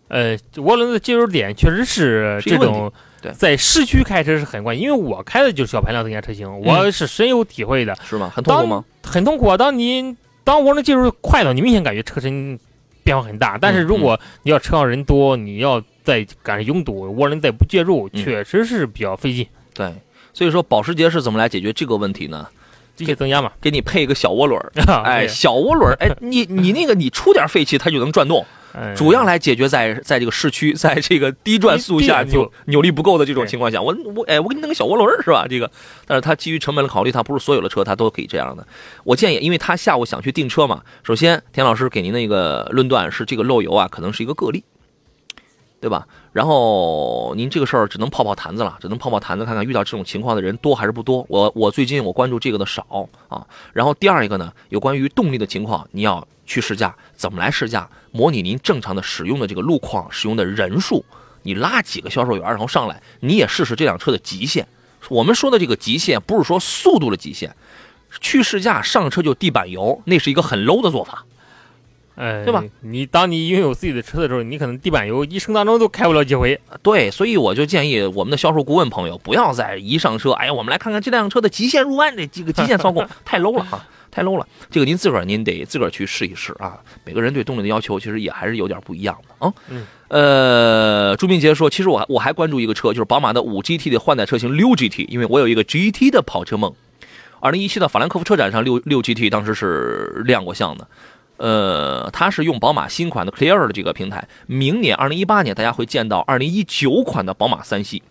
[0.08, 8.32] 呃，涡轮的介入点确实是这种对在市区开车是很关键，因为我开的就是小排量增压车型，我是深有体会的，是吗？
[8.34, 8.84] 很痛苦吗？
[9.04, 9.56] 很痛苦啊。
[9.56, 12.58] 当你当涡轮介入快了，你明显感觉车身
[13.04, 18.24] 变化很大，但是如果你要车上人多，你要再赶上拥堵，涡轮再不介入，嗯。
[18.24, 19.46] 确实是比较费劲。
[19.74, 19.92] 对，
[20.32, 22.46] 所以说保时捷是怎么来解决这个问题呢？
[22.96, 24.70] 机械增压嘛，给你配一个小涡轮儿，
[25.04, 28.46] 哎，小涡轮儿，哎，你你那个你出点废气它就能转动，哎
[28.96, 35.46] 主要来解决在在这个市区，在这个低转速下扭扭力不够的这种情况下，我我哎，我给你弄个小涡轮是吧？
[35.48, 35.70] 这个，
[36.06, 38.66] 但是它基于成本的考虑，它不是所有的车它都可以这样的。
[39.04, 44.62] 我建议，因为他下午想去订车嘛，首先田老师给您的一个论断是这个漏油啊，可能是一个个例，
[45.80, 46.06] 对吧？
[46.32, 51.24] 然后您这个事儿只能泡泡坛子了，只能泡泡坛子看看遇到这种情况的人多还是不多。
[51.28, 53.46] 我我最近我关注这个的少啊。
[53.72, 57.88] 然后第二一个呢，有关于动力的情况，你要去试驾，怎么来试驾？
[58.12, 61.04] 模拟您正常的使用的这个路况、使用的人数，
[61.42, 64.66] 你拉几个销售员然后上来，你也试试这辆车的极限。
[65.08, 67.56] 我们说的这个极限，不是说速度的极限，
[68.20, 71.24] 去试驾上车就地板油，那是一个很 low 的做法。
[72.16, 72.62] 哎，对吧？
[72.80, 76.60] 你当你拥有自己的车的时候，你可能地板油一生当中都开不了几回。
[76.82, 84.46] 对，所以我就建议我们的销售顾问朋友不要再一上车，哎呀，我们来看看这辆车的极限入弯，这几个极限操控 太 low 了啊，太 low 了。
[84.70, 86.78] 这个您自个儿您得自个儿去试一试啊。
[87.04, 89.52] 每个人对动力的要求其实也还是有点不一样的啊。
[89.68, 89.86] 嗯。
[90.08, 96.74] 呃，朱明杰说，其实我我还关注一个车，就是宝马的五 GT 的换代车型六 GT，因为我有一个 GT 的跑车梦。
[97.38, 100.86] 二零一七的法兰克福车展上，六六 GT 当时是亮过相的。
[101.40, 108.02] 呃，它是用宝马新款的 Clear 的这个平台，明年二零一八年大家会见到二零一九款的宝马三系。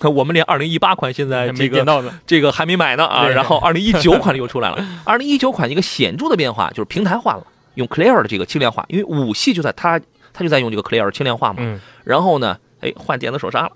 [0.00, 2.18] 我们连二零一八款现在这个没见到呢。
[2.26, 4.82] 这个还没买呢啊，然后二零一九款又出来了。
[5.04, 10.00] 二零一九款一个显著的变化就是平台换了，用 Clear 的这个轻量化，因为五系就在它
[10.32, 11.58] 它就在用这个 Clear 轻量化嘛。
[11.60, 13.72] 嗯，然后呢，哎，换电子手刹了，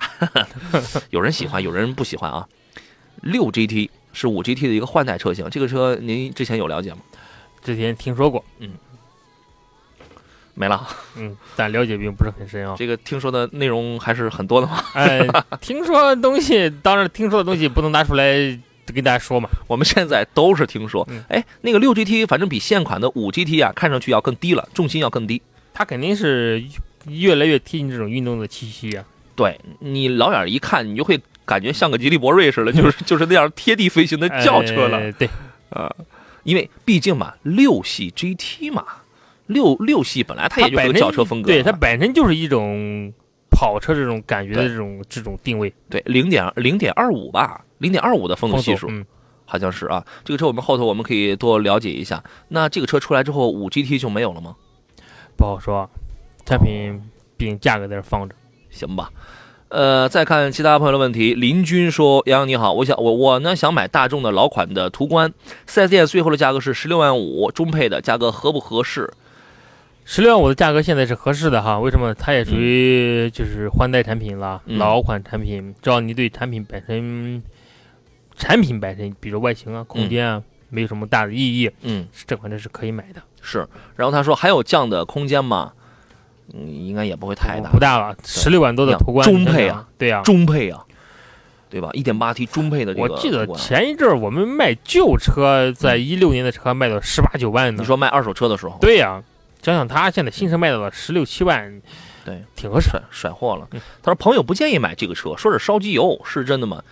[1.11, 2.49] 有人喜欢，有人不喜欢啊。
[3.21, 6.99] 六 GT 是五 GT 的一个换代车型，这个车您之前有了解吗？
[7.63, 8.43] 之前听说过，
[10.55, 10.87] 没了，
[11.17, 12.77] 嗯，但了解并不是很深啊。
[12.79, 14.83] 这个听说的内容还是很多的嘛。
[14.95, 15.21] 哎，
[15.61, 18.35] 听说的东西，当然听说的东西不能拿出来
[18.87, 19.49] 跟大家说嘛。
[19.67, 25.43] 我们现在都是听说嗯，哎，那个六 GT 反正比现款的五 GT 啊，看上去要更低了，重心要更低。
[25.73, 26.63] 它肯定是
[27.09, 29.05] 越来越贴近这种运动的气息啊。
[29.35, 35.01] 对你老远一看，你就会感觉像个吉利博瑞似的，就是就是那样贴地飞行的轿车了。
[35.01, 35.29] 哎对，
[36.45, 38.85] 因为毕竟嘛，六系 GT 嘛，
[39.47, 43.13] 六六系本来它也就是个轿车风格，对，它本身就是一种
[43.51, 49.05] 跑车这种感觉的这种这种定位对零点零点二五吧，零点二五的风阻系数嗯，
[49.45, 50.05] 好像是啊。
[50.25, 52.23] 这个车我们后头我们可以多了解一下。
[52.49, 54.57] 那这个车出来之后，五 GT 就没有了吗？
[55.37, 55.89] 不好说，
[56.47, 57.01] 产品
[57.37, 58.35] 毕竟价格在这放着。
[58.71, 59.11] 行吧。
[59.69, 65.33] 呃，再看其他朋友的问题，林军说：“杨洋你好，我想我我呢想买大众的老款的途观
[65.69, 69.13] ，4S 店最后的价格是十六万五，中配的价格合不合适？
[70.05, 72.13] 十六万五的价格现在是合适的哈，为什么？
[72.15, 74.79] 它也属于就是换代产品了，嗯。
[74.79, 77.43] 老款产品，只要你对产品本身，
[78.37, 83.67] 产品本身，比如外形啊、空间啊，没有什么大的异议，嗯，这款车是可以买的，是。
[83.97, 85.73] 然后他说还有降的空间吗？
[86.53, 90.85] 嗯，应该也不会太大，不大了，十六万多的途观，中配啊，对呀、中配啊，
[91.71, 91.89] 对吧？
[91.95, 97.81] 一点八 T 中配的这个我记得前一阵儿我们卖旧车，在一六年的车卖到十八九万呢。
[97.81, 99.23] 你说卖二手车的时候，对呀、
[99.65, 101.81] 想想他现在新车卖到了十六七万，
[102.25, 102.91] 对，挺合适。
[102.91, 103.81] 甩甩货了嗯。
[104.03, 106.83] 他说朋友不建议买这个车，说是烧机油，是真的吗？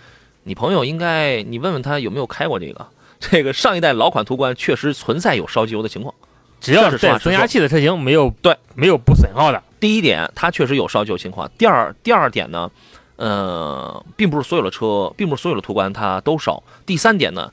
[0.44, 2.87] 你朋友应该你问问他有没有开过这个。
[3.20, 6.12] 这个上一代老款途观确实存在有烧机油的情况。
[6.61, 9.62] 只要是实话实说带增压器的车型，没有对没有不损耗的。
[9.78, 11.50] 第一点，它确实有烧机油情况。
[11.58, 12.70] 第二，第二点呢，
[13.16, 16.62] 呃，并不是所有的车，并不是所有的途观它都烧。
[16.87, 17.52] 第三点呢，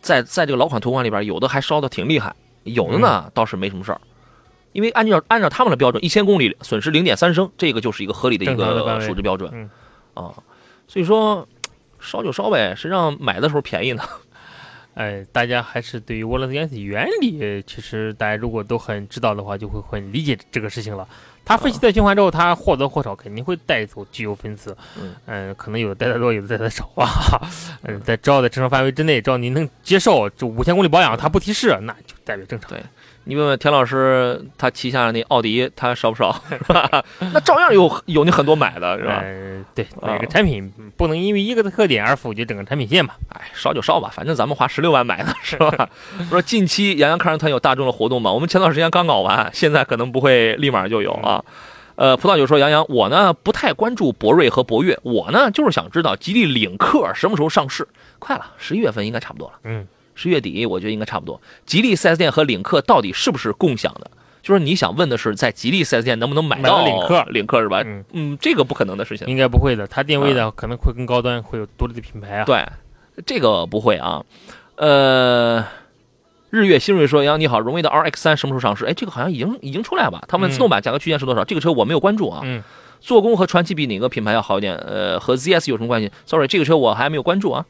[0.00, 4.00] 在在这个老款途观里边，有的还烧的挺厉害，有的呢、倒是没什么事儿。
[4.72, 9.70] 因为按照按照他们的标准，一千公里损失零点三升，这个就是一个合理的一个数值标准嗯
[10.14, 10.34] 啊。
[10.86, 11.46] 所以说
[12.00, 14.02] 烧就烧呗，谁让买的时候便宜呢？
[14.94, 21.06] 哎，大家还是对于涡轮增压器原理，其实大家如果都很知道的话，就会很理解这个事情了。
[21.44, 27.08] 它废气再循环之后，它或多或少肯定会带走机油分子，嗯嗯，可能有的带的多，有的带的少啊。
[27.82, 32.70] 嗯，在只要在正常范围之内，只要您能接受，就五千公里保养它不提示，那就代表正常。
[32.70, 32.82] 对
[33.30, 36.34] 你问问田老师，他旗下的那奥迪，他烧不烧？
[36.50, 36.90] 是吧？
[37.32, 39.20] 那照样有有你很多买的，是吧？
[39.22, 43.14] 嗯，对，啊每个产品不能因为一个的特点而否决整个产品线嘛。
[43.28, 45.88] 哎，烧就烧吧，反正咱们花十六万买的是吧？
[46.18, 51.44] 我说近期杨洋看人团有大众的活动嘛，我们前段时间刚搞完，现在可能不会立马就有啊。
[51.94, 57.86] 呃，葡萄酒说杨洋，我呢不太关注博瑞和博越，我呢就是想知道吉利领克什么时候上市，
[58.18, 59.54] 快了，十一月份应该差不多了。
[59.62, 59.86] 嗯，
[60.20, 61.40] 十月底我觉得应该差不多。
[61.64, 64.10] 吉利 4S 店和领克到底是不是共享的？
[64.42, 67.82] 就是你想问的是，在吉利 4S 店能不能买到领克领克是吧？
[67.86, 69.26] 嗯嗯，这个不可能的事情。
[69.28, 72.44] 应该不会的，它定位的可能会更高端，会有独立的品牌啊。
[72.44, 72.66] 对，
[73.24, 74.22] 这个不会啊。
[74.76, 75.64] 呃，
[76.50, 78.84] 日月新锐说：“杨你好，荣威的 RX 三什么时候上市？
[78.84, 80.22] 哎，这个好像已经已经出来了吧？
[80.26, 81.44] 他们嗯自动版价格区间是多少？
[81.44, 82.40] 这个车我没有关注啊。
[82.44, 82.62] 嗯，
[83.00, 84.74] 做工和传祺比哪个品牌要好一点？
[84.76, 87.66] 呃，和 ZS 有什么关系？Sorry，这个车我还没有关注啊。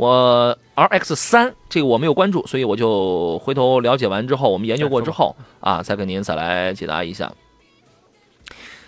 [0.00, 7.30] 我 RX 三这个我没有关注，所以我就回头了解完之后，我们研究过之后啊，再跟您再来解答一下。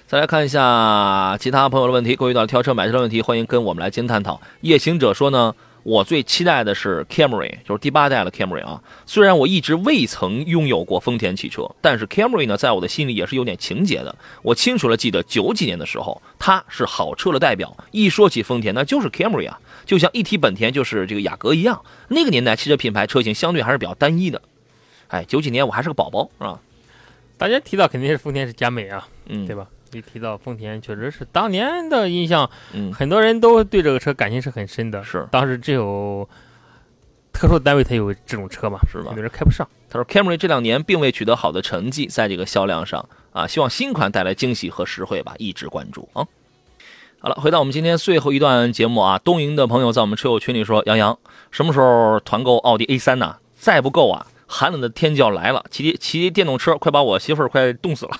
[0.07, 4.41] 再来看一下其他朋友的问题，各位遇到挑车买车的问题，欢迎跟我们来进行探讨。
[4.63, 8.83] 夜行者说呢，我最期待的是 Camry，就是第八代的 Camry 啊。
[9.05, 14.17] 虽然我一直未曾拥有过丰田汽车，但是 Camry 呢，在我的心里也是有点情节的。
[14.41, 17.77] 我清楚的记得九几年的时候，它是好车的代表。
[17.91, 21.85] 一说起丰田，那就是 Camry 啊，就像一提本田就是这个雅阁一样。
[22.09, 24.41] 那个年代汽车品牌车型相对还是比较单一的。
[25.09, 26.61] 哎，九几年我还是个宝宝，是吧？
[27.37, 29.67] 大家提到肯定是丰田是佳美啊，嗯，对吧？
[29.93, 35.05] 一提到丰田，确实是当年的印象，嗯，很多人都对这个车感情是很深的。
[35.05, 36.27] 是当时只有
[37.31, 39.69] 特殊的单位才有这种车嘛，是吧有人开不上。
[39.91, 46.27] 他说，Camry 这两年并未取得好的成绩，在这个销量上啊，希望新款带来惊喜和实惠吧，一直关注啊。
[47.25, 51.17] 好了，回到我们今天最后一段节目啊，东营的朋友在我们车友群里说，杨洋
[51.53, 53.37] 什么时候团购奥迪 A 3呢？
[53.55, 58.17] 再不够啊，寒冷的天就要来了，骑骑电动车快把我媳妇儿快冻死了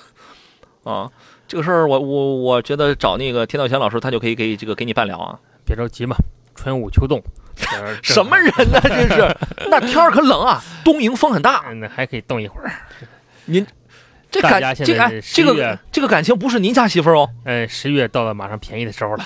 [0.89, 1.11] 啊！
[1.49, 5.37] 这个事儿我我我觉得找那个田道贤老师，他就可以给这个给你办了啊。
[5.65, 6.15] 别着急嘛，
[6.55, 7.21] 春捂秋冻，
[7.73, 8.79] 呃 什么人呢？
[8.83, 9.37] 这是，
[9.69, 12.71] 那天儿可冷啊，东营风很大，嗯，那还可以冻一会儿。
[13.43, 13.67] 您
[14.41, 17.29] 这感情这个哎这个这个感情不是您家媳妇儿哦。
[17.45, 19.23] 哎，十月到了马上便宜的时候了。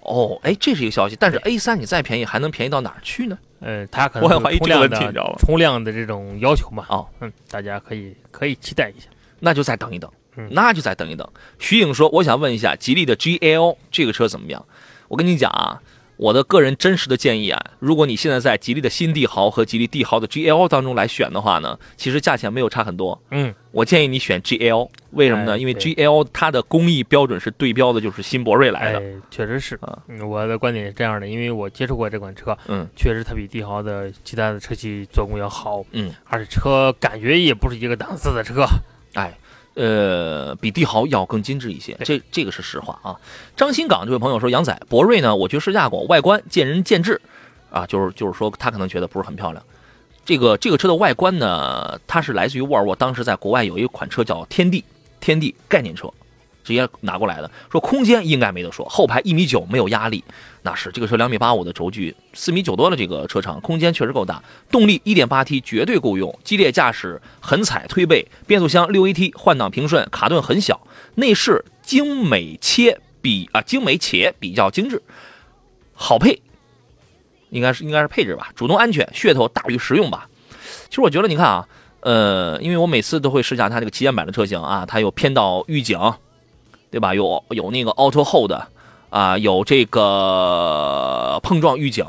[0.00, 3.38] 哦，哎，这是一个消息，但是 A 三你再便宜，还能便宜到哪儿去呢？
[3.60, 6.84] 嗯，它可我能冲量的冲量的这种要求嘛。
[6.88, 9.06] 哦，嗯，大家可以可以期待一下。
[9.38, 11.28] 那就再等一等嗯，那就再等一等。
[11.58, 14.64] 徐颖说：“我想问一下，吉利的 GL 这个车怎么样？
[15.08, 15.80] 我跟你讲啊，
[16.20, 23.18] 我的个人真实的建议啊，如果你现在在吉利的新帝豪和吉利帝豪的 GL 当中来选的话呢，其实价钱没有差很多。
[23.30, 25.58] 嗯，我建议你选 GL，为什么呢？
[25.58, 28.98] 因为 GL 它的工艺标准是对标的，就是新博瑞来的。
[28.98, 29.98] 哎，确实是啊。
[30.08, 38.66] 嗯，我的观点是这样的，因为我接触过这款车，嗯确实它比帝豪的其他的车系做工要好，嗯，而且车感觉也不是一个档次的车。
[39.14, 39.34] 哎，
[39.80, 43.16] 呃，比帝豪要更精致一些，这这个是实话啊。
[43.56, 47.18] 张新港这位朋友说，杨仔博瑞呢，我去试驾过，外观见仁见智，
[47.70, 49.64] 啊，就是就是说他可能觉得不是很漂亮。
[50.22, 54.84] 这个这个车的外观呢，它是来自于沃尔沃，当时在国外有一款车叫天地，
[55.18, 56.12] 天地概念车，
[56.70, 57.50] 直接拿过来的。
[57.70, 60.22] 说空间应该没得说，后排一米九没有压力，
[60.62, 64.42] 那是这个车两米八五的轴距，四米九多的这个车长，空间确实够大。
[64.70, 70.80] 动力一点八 T 绝对够用，激烈驾驶，狠踩推背，变速箱六 AT，换挡平顺，卡顿很小，
[71.16, 75.02] 内饰精美且比啊精美且比较精致，
[75.92, 76.40] 好配，
[77.50, 80.28] 应该是应该是配置吧，主动安全，噱头大于实用吧。
[80.88, 81.68] 其实我觉得你看啊，
[82.00, 85.98] 呃，因为我每次都会试驾它这个旗舰版的车型啊，它有偏导预警，
[86.90, 87.14] 对吧？
[87.14, 88.52] 有有那个 Auto Hold
[89.10, 92.04] 啊，有这个碰撞预警。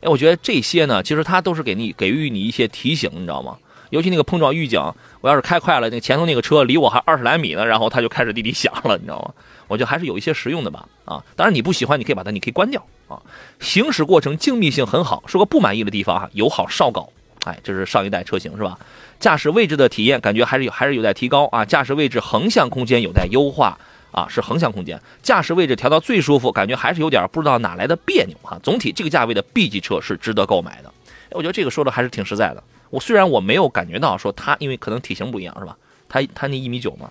[0.00, 3.56] 哎，我觉得这些呢，其实它都是给你给予你一些提醒，你知道吗？
[3.90, 4.80] 尤其那个碰撞预警，
[5.20, 9.32] 我要是开快了，那前头那个车离我还二十来米呢，然后它就开始滴滴响了，你知道吗？
[9.68, 10.86] 我觉得还是有一些实用的吧。
[11.04, 13.22] 啊，当然你不喜欢，你可以把它，你可以关掉啊。
[13.60, 17.08] 行驶过程静谧性很好，说个不满意的地方哈，油耗稍高。
[17.44, 18.76] 哎，这是上一代车型是吧？
[19.18, 21.64] 驾驶位置的体验感觉还是有还是有待提高啊。
[21.64, 23.78] 驾驶位置横向空间有待优化
[24.16, 24.98] 啊，是横向空间。
[25.22, 28.58] 驾驶位置调到最舒服，感觉还是有点不知道哪来的别扭哈。
[28.62, 30.88] 总体这个价位的 B 级车是值得购买的。
[31.28, 32.64] 哎我觉得这个说的还是挺实在的。
[32.88, 35.76] 我虽然我没有感觉到说它，因为可能体型不一样是吧？
[36.08, 37.10] 他他那一米九嘛，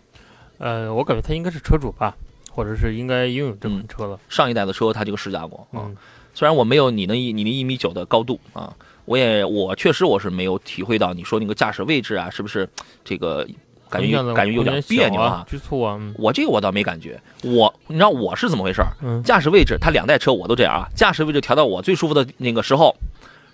[0.58, 2.16] 呃，我感觉他应该是车主吧，
[2.50, 4.20] 或者是应该拥有这款车了。
[4.30, 5.84] 上一代的车他这个试驾过啊。
[5.86, 5.96] 嗯，
[6.34, 12.68] 虽然我没有你那一你那一米九的高度啊，我也我确实我是没有体会到你说那个驾驶位置啊，是不是
[13.04, 13.46] 这个
[13.90, 15.96] 感觉感觉有点别扭啊，局促啊。
[16.00, 18.82] 嗯我这个我倒没感觉，我你知道我是怎么回事
[19.24, 22.96] 驾驶位置，它两代车我都这样啊，驾驶位置调到我最舒服的那个时候，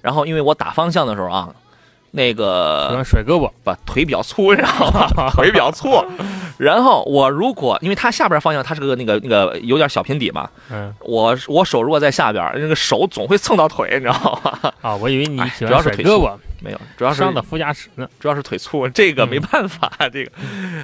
[0.02, 1.50] 然后因为我打方向的时候啊，
[2.12, 5.30] 那个甩胳膊，把腿比较粗，你知道吗？
[5.36, 5.90] 腿比较粗，
[6.58, 14.74] 然后我如果因为它下边方向它是个那个那个有点小平底嘛，嗯我我手如果在下边，那个手总会蹭到腿，你知道吗？
[14.82, 16.28] 啊，我以为你主要是腿粗
[16.62, 18.08] 没有，主要是伤的副驾驶呢。
[18.20, 20.32] 主要是腿粗，这个嗯没办法，这个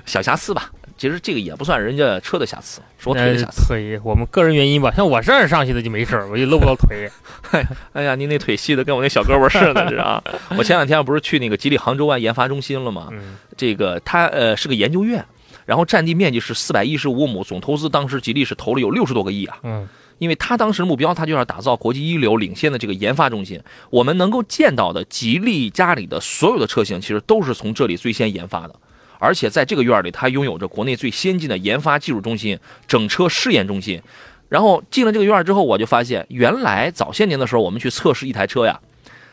[0.05, 0.71] 小瑕疵吧。
[0.97, 3.67] 其实这个也不算人家车的瑕疵，是我腿的呃瑕疵。
[3.67, 7.07] 腿，我们个人原因吧，像我这样上去的就没事儿，我就露不到腿。
[7.93, 10.23] 哎呀，您那腿细的跟我那小胳膊似的，是啊。
[10.57, 13.09] 我前两天不是去那个吉利杭州湾研发中心了吗？
[13.11, 15.23] 嗯这个它呃是个研究院，
[15.65, 19.57] 然后占地面积是四百一十五亩，总投资当时吉利是投了有六十多个亿啊。
[19.61, 23.61] 嗯因为他当时目标，他就要打造国际一流领先的这个研发中心。
[23.89, 28.75] 我们能够见到的吉利家里的所有的车型，其实都是从这里最先研发的。
[29.19, 34.01] 而且在这个院里，它拥有着国内最先进的研发技术中心、整车试验中心。
[34.49, 38.79] 然后进了这个院之后，我就发现，原来早些年的时候，我们去测试一台车呀，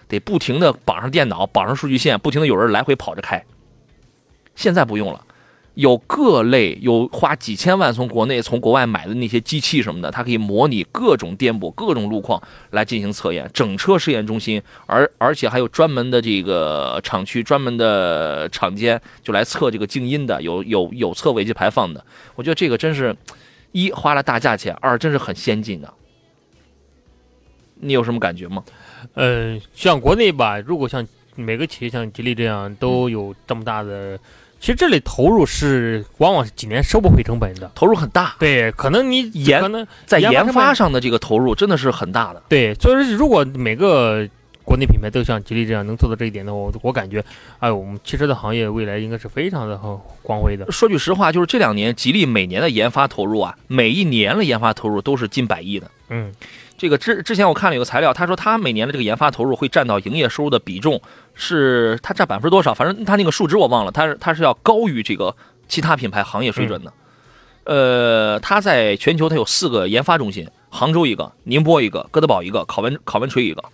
[0.09, 3.45] 得不停的绑上电脑、绑上数据线，不停的有人来回跑着开。
[4.57, 5.25] 现在不用了。
[5.75, 13.51] 有各类有花几千万从国内从国外买的那些机器什么的，它可以模拟各种颠簸、各种路况来进行测验。
[13.53, 22.05] 整车试验中心，而而且还有专门的这个厂区、专门的厂间，就来测这个静音的，有有有测尾气排放的。
[22.37, 23.17] 我觉得这个真是，
[23.73, 25.93] 一花了大价钱，二真是很先进的。
[27.81, 28.63] 你有什么感觉吗？
[29.15, 31.05] 呃，像国内吧，如果像
[31.35, 34.19] 每个企业像吉利这样都有这么大的，
[34.61, 37.71] 其实这里投入是往往是几年收不回成本的。
[37.75, 42.43] 投入很大，对，可能你研可能在研研发上的这个投入真的是很大的。
[42.49, 44.27] 对，所以说如果每个
[44.65, 47.23] 国内品牌都像吉利这样能做到这一点的话，我我感觉，
[47.59, 50.73] 哎，我们汽车的行业未来应该是非常的很光辉的。
[50.73, 55.91] 说句实话，就是这两年吉利每年的研发投入啊，每一年的研发投入都是近百亿的。
[56.09, 56.33] 嗯，
[56.85, 61.01] 这个之之前我看了有个材料，他说他每年的这个研发投入会占到营业收入的比重
[61.33, 62.75] 是，他占百分之多少？
[62.75, 65.35] 反正他那个数值我忘了，他是他是要高于这个
[65.67, 66.93] 其他品牌行业水准的。
[67.65, 73.65] 呃，他在全球他有四个研发中心，杭州一个，宁波一个，哥德堡一个，考文考文垂一个。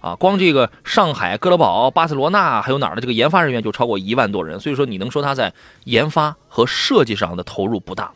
[0.00, 8.14] 啊，光这个上海、哥德堡、巴塞罗那还有哪儿的这个研发人员就超过一万多人，所以说你能说他在研发和设计上的投入不大吗？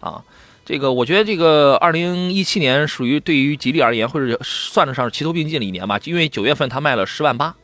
[0.00, 0.24] 啊，
[0.66, 7.54] 这个我觉得这个二零一七年属于对于吉利而言，或者算得上是齐头并进的一年吧，因为九月份它卖了十万八，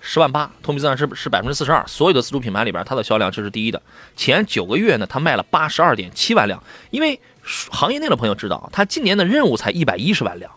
[0.00, 3.80] 十万八，同比增长是是百分之四十二，所有的自主品牌里边它的销量这是第一的。
[4.16, 10.52] 前九个月呢，它卖了八十二点七万辆，因为行业内的朋友知道，它今年的任务才一百一十万辆，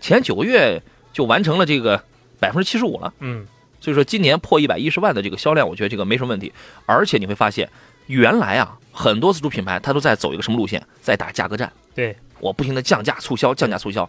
[0.00, 0.82] 前九个月
[1.12, 2.02] 就完成了这个
[2.40, 3.12] 百分之七十五了。
[3.20, 3.46] 嗯，
[3.82, 6.50] 所以说今年破一百一十万的这个销量，我觉得这个没什么问题。
[6.86, 7.68] 而且你会发现，
[8.06, 11.72] 原来啊，很多自主品牌它都在走一个什么路线，在打价格战。
[11.94, 14.08] 对，我不停的降价促销，降价促销。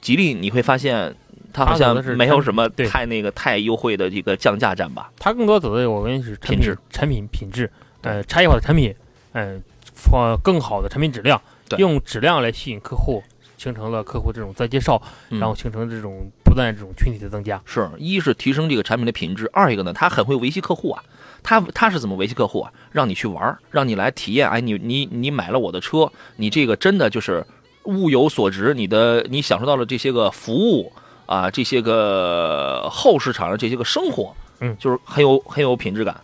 [0.00, 1.14] 吉利你会发现，
[1.52, 5.10] 它好像没有什么太那个太优惠的这个降价战吧？
[5.18, 7.70] 它更多走的我们是产品质、产品品质，
[8.02, 8.94] 呃，差异化的产品，
[9.32, 9.58] 呃，
[9.94, 11.40] 放更好的产品质量，
[11.78, 13.22] 用质量来吸引客户，
[13.58, 17.60] 形成了客户这种再介绍，嗯然后形成这种不断这种群体的增加。
[17.64, 21.02] 是一是提升这个产品的品质，二一个呢，它很会维系客户啊。
[21.46, 22.72] 他他是怎么维系客户啊？
[22.90, 24.50] 让你去玩儿，让你来体验。
[24.50, 27.46] 哎，你你你买了我的车，你这个真的就是
[27.84, 30.92] 物有所值，你的你享受到了这些个服务
[31.24, 36.20] 啊，这些个后市场的这些个生活，嗯就是很有很有品质感。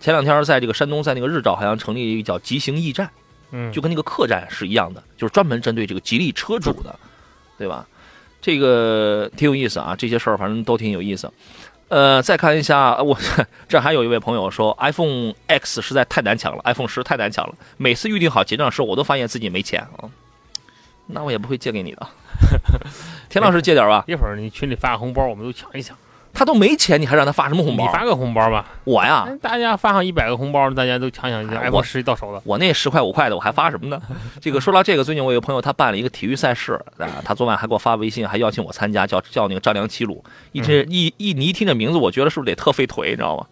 [0.00, 3.08] 前两天在这个山东，在那个日照好像成立一个叫极行驿站，
[3.52, 6.98] 嗯，就跟那个客栈是一样的，就是专门针对这个吉利车主的，
[7.56, 7.86] 对吧？
[8.42, 11.28] 这个挺有意思啊，这些事儿反正都挺有意思。
[11.88, 13.16] 呃，再看一下，我
[13.68, 20.10] 这还有一位朋友说，iPhone X 实在太难抢了，iPhone 十太难抢了，每次预定好结账时候，我都发现自己没钱啊。
[21.06, 22.08] 那我也不会借给你的，
[23.30, 25.96] 田老师借点吧，一会儿你群里发个红包，我们都抢一抢。
[26.36, 27.86] 他都没钱，你还让他发什么红包？
[27.86, 32.42] 你发个红包吧，我呀，哎大家发上一百个红包，大家都抢抢一下哎我，iPhone 十到手了。
[32.44, 33.98] 我那十块五块的，我还发什么呢？
[34.38, 40.22] 这个说到这个，最近我有个朋友他办了一个体育赛事啊，他昨晚还给我发微信，还邀请我参加，叫叫那个张良齐鲁。
[40.52, 43.46] 一听一一你一听这名字，我觉得是不是得特费腿，你知道吗？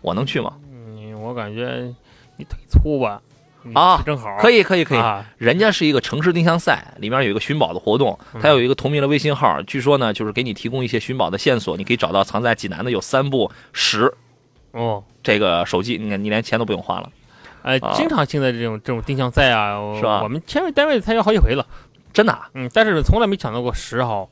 [0.00, 0.52] 我能去吗？
[0.72, 1.92] 嗯，我感觉
[2.36, 3.20] 你腿粗吧？
[3.62, 14.12] 你啊正好可以可以可以，啊，人家是一个城市定向赛，里面有一个寻宝的活动，它有一个同名的微信号，据说呢就是给你提供一些寻宝的线索，你可以找到藏在济南的有三部十，
[14.72, 17.10] 哦，这个手机，你看你连钱都不用花了，
[17.62, 20.22] 呃啊，经常性的这种这种定向赛啊，是吧？
[20.22, 21.66] 我们签单位参加好几回了，
[22.12, 24.28] 真的啊、嗯，但是从来没抢到过十号。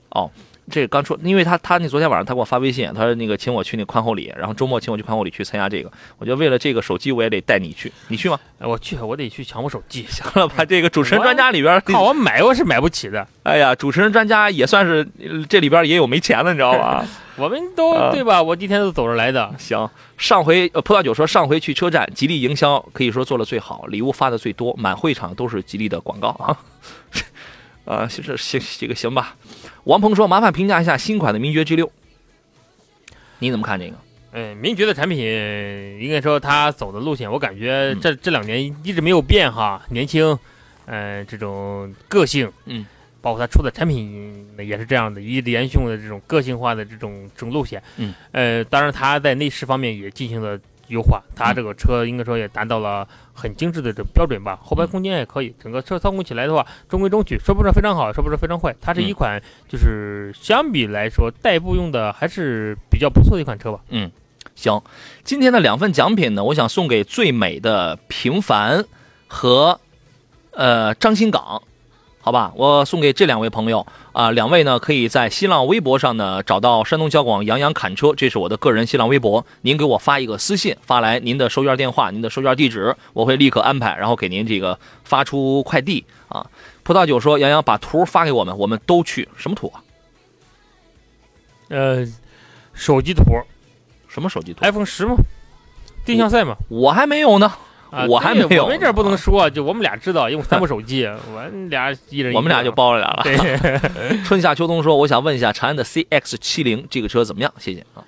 [0.70, 5.90] 这刚说，因为他他那昨天晚上他给我发微信，他说那个请我去那宽厚里，然后周末请我去宽厚里去参加这个。
[6.18, 8.38] 我觉得为了这个手机，我也得带你去，你去吗？
[8.58, 10.04] 哎 我去，我得去抢我手机。
[10.08, 13.26] 行了吧，这个主持人专家里边，靠，我买我是买不起的。
[13.42, 17.04] 哎呀，主持人专家也算是呃这里边也有没钱的，你知道吧？
[17.38, 18.42] 我们都、啊对吧？
[18.42, 19.54] 我今天都走着来的。
[19.58, 26.58] 行，上回呃葡萄酒说上回去车站，吉利营销可以说做的最好，礼物发的最多，满会场都是吉利的广告啊。
[27.88, 29.34] 啊，是这行这个行吧。
[29.84, 31.90] 王鹏说，麻烦评价一下新款的名爵 G 六，
[33.38, 33.96] 你怎么看这个？
[34.32, 35.18] 嗯，名爵的产品
[35.98, 40.38] 应该说它走的路线，我感觉嗯这、这两年一直没有变哈，年轻，
[40.84, 42.84] 嗯、这种个性，嗯，
[43.22, 59.14] 包括它出的产品也是这样的，一直沿用的这种个性化的这种这种路线，嗯，呃，当然它在内饰方面也进行了优化，它嗯这个车应该说也达到了很精致的这标准吧，后排嗯空间也可以，整个车操控起来的话中规中矩，说不上非常好，说不上非常坏，它是一嗯。
[59.14, 63.80] 款就是相比来说代步用的还是比较不错的一款车吧。
[63.90, 64.10] 嗯。
[64.54, 64.82] 行，
[65.22, 68.84] 今天的两份奖品呢，我想送给最美的平凡
[69.28, 69.78] 和
[70.50, 71.62] 呃张新港，
[72.20, 86.44] 好吧，我送给这两位朋友啊、两位呢可以在新浪微博上呢找到山东交广杨洋侃车，这是我的个人新浪微博，您给我发一个私信，发来您的收件电话、您的收件地址，我会立刻安排，然后给您这个发出快递啊。
[86.82, 89.80] 葡萄酒说杨洋把图发给我们，我们都去，什么图啊？
[91.68, 92.04] 呃，
[92.74, 93.22] 手机图
[94.08, 95.14] 什么手机图？iPhone 十吗，
[96.04, 96.56] 定向赛吗。
[96.68, 97.52] 我还没有呢。
[97.90, 103.22] 啊，我还没有我们这儿不能说，就我们俩知道，因为三部手机， 我们俩一人我们俩就包了俩了。
[103.22, 107.52] 对， 春夏秋冬说，我想问一下长安的 CX 七零这个车怎么样？
[107.58, 108.04] 谢谢啊。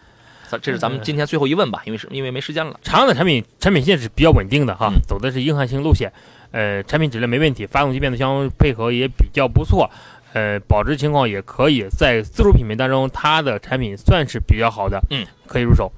[0.48, 2.78] 咱这是咱们今天最后一问吧，因为是因为没时间了。
[2.82, 6.12] 长安的产品产品线是比较稳定的哈，嗯走的是硬汉型路线，
[6.50, 9.88] 呃，产品质量没问题，发动机变速箱配合也比较不错，
[10.32, 15.92] 呃，保值情况也可以，在自主品牌当中，它的产品算是比较好的，嗯，可以入手。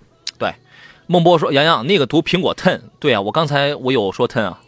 [1.06, 4.58] 孟波说：“洋洋，那个读苹果 Ten，对啊，我刚才我有说 Ten 啊，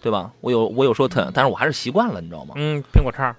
[0.00, 0.30] 对吧？
[0.40, 2.54] 我有我有说 Ten，但是我还是习惯了，你知道吗？
[2.56, 3.34] 嗯，苹果叉，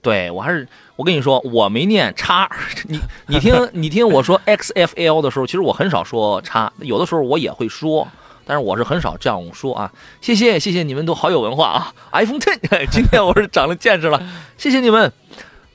[0.00, 0.66] 对我还是
[0.96, 2.50] 我跟你说，我没念叉，
[2.88, 8.06] 你你听你听我说 XFL 的时候，其实我很少说叉，有的时候我也会说。”
[8.46, 12.58] 但是我是很少这样说啊，谢谢谢谢你们都好有文化啊！iPhone Ten，
[12.90, 14.20] 今天我是长了见识了，
[14.56, 15.12] 谢谢你们。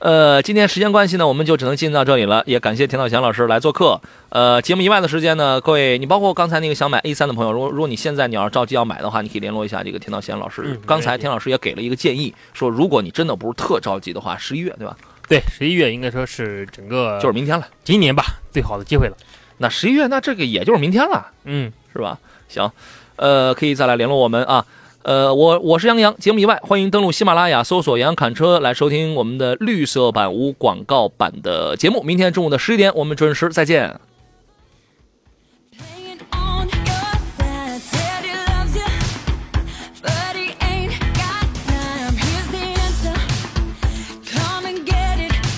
[0.06, 4.00] 呃，今天时间关系呢，我们就只能进行到这里了，也感谢田道祥老师来做客。
[4.28, 10.62] 呃，节目以外的时间呢，各位，你包括刚才那个想买 A 三的朋友，如果如果你现在你要是着急要买的话，你可以联络一下这个田道贤老师。
[10.64, 14.96] 嗯刚才田老师也给了一个建议，说如果你真的不是特着急的话，十一月对吧？
[15.26, 17.66] 对，十一月应该说是整个就是明天了。
[17.82, 19.16] 今年吧最好的机会了。
[19.58, 22.16] 那十一月，那这个也就是明天了，嗯，是吧？
[22.46, 22.70] 行，
[23.16, 24.64] 呃，可以再来联络我们啊。
[25.06, 32.02] 呃，我我是杨洋，节目以外欢迎登录喜马拉雅搜索“杨洋侃车”来收听我们的绿色版无广告版的节目。
[32.02, 34.00] 明天中午的十一点，我们准时再见。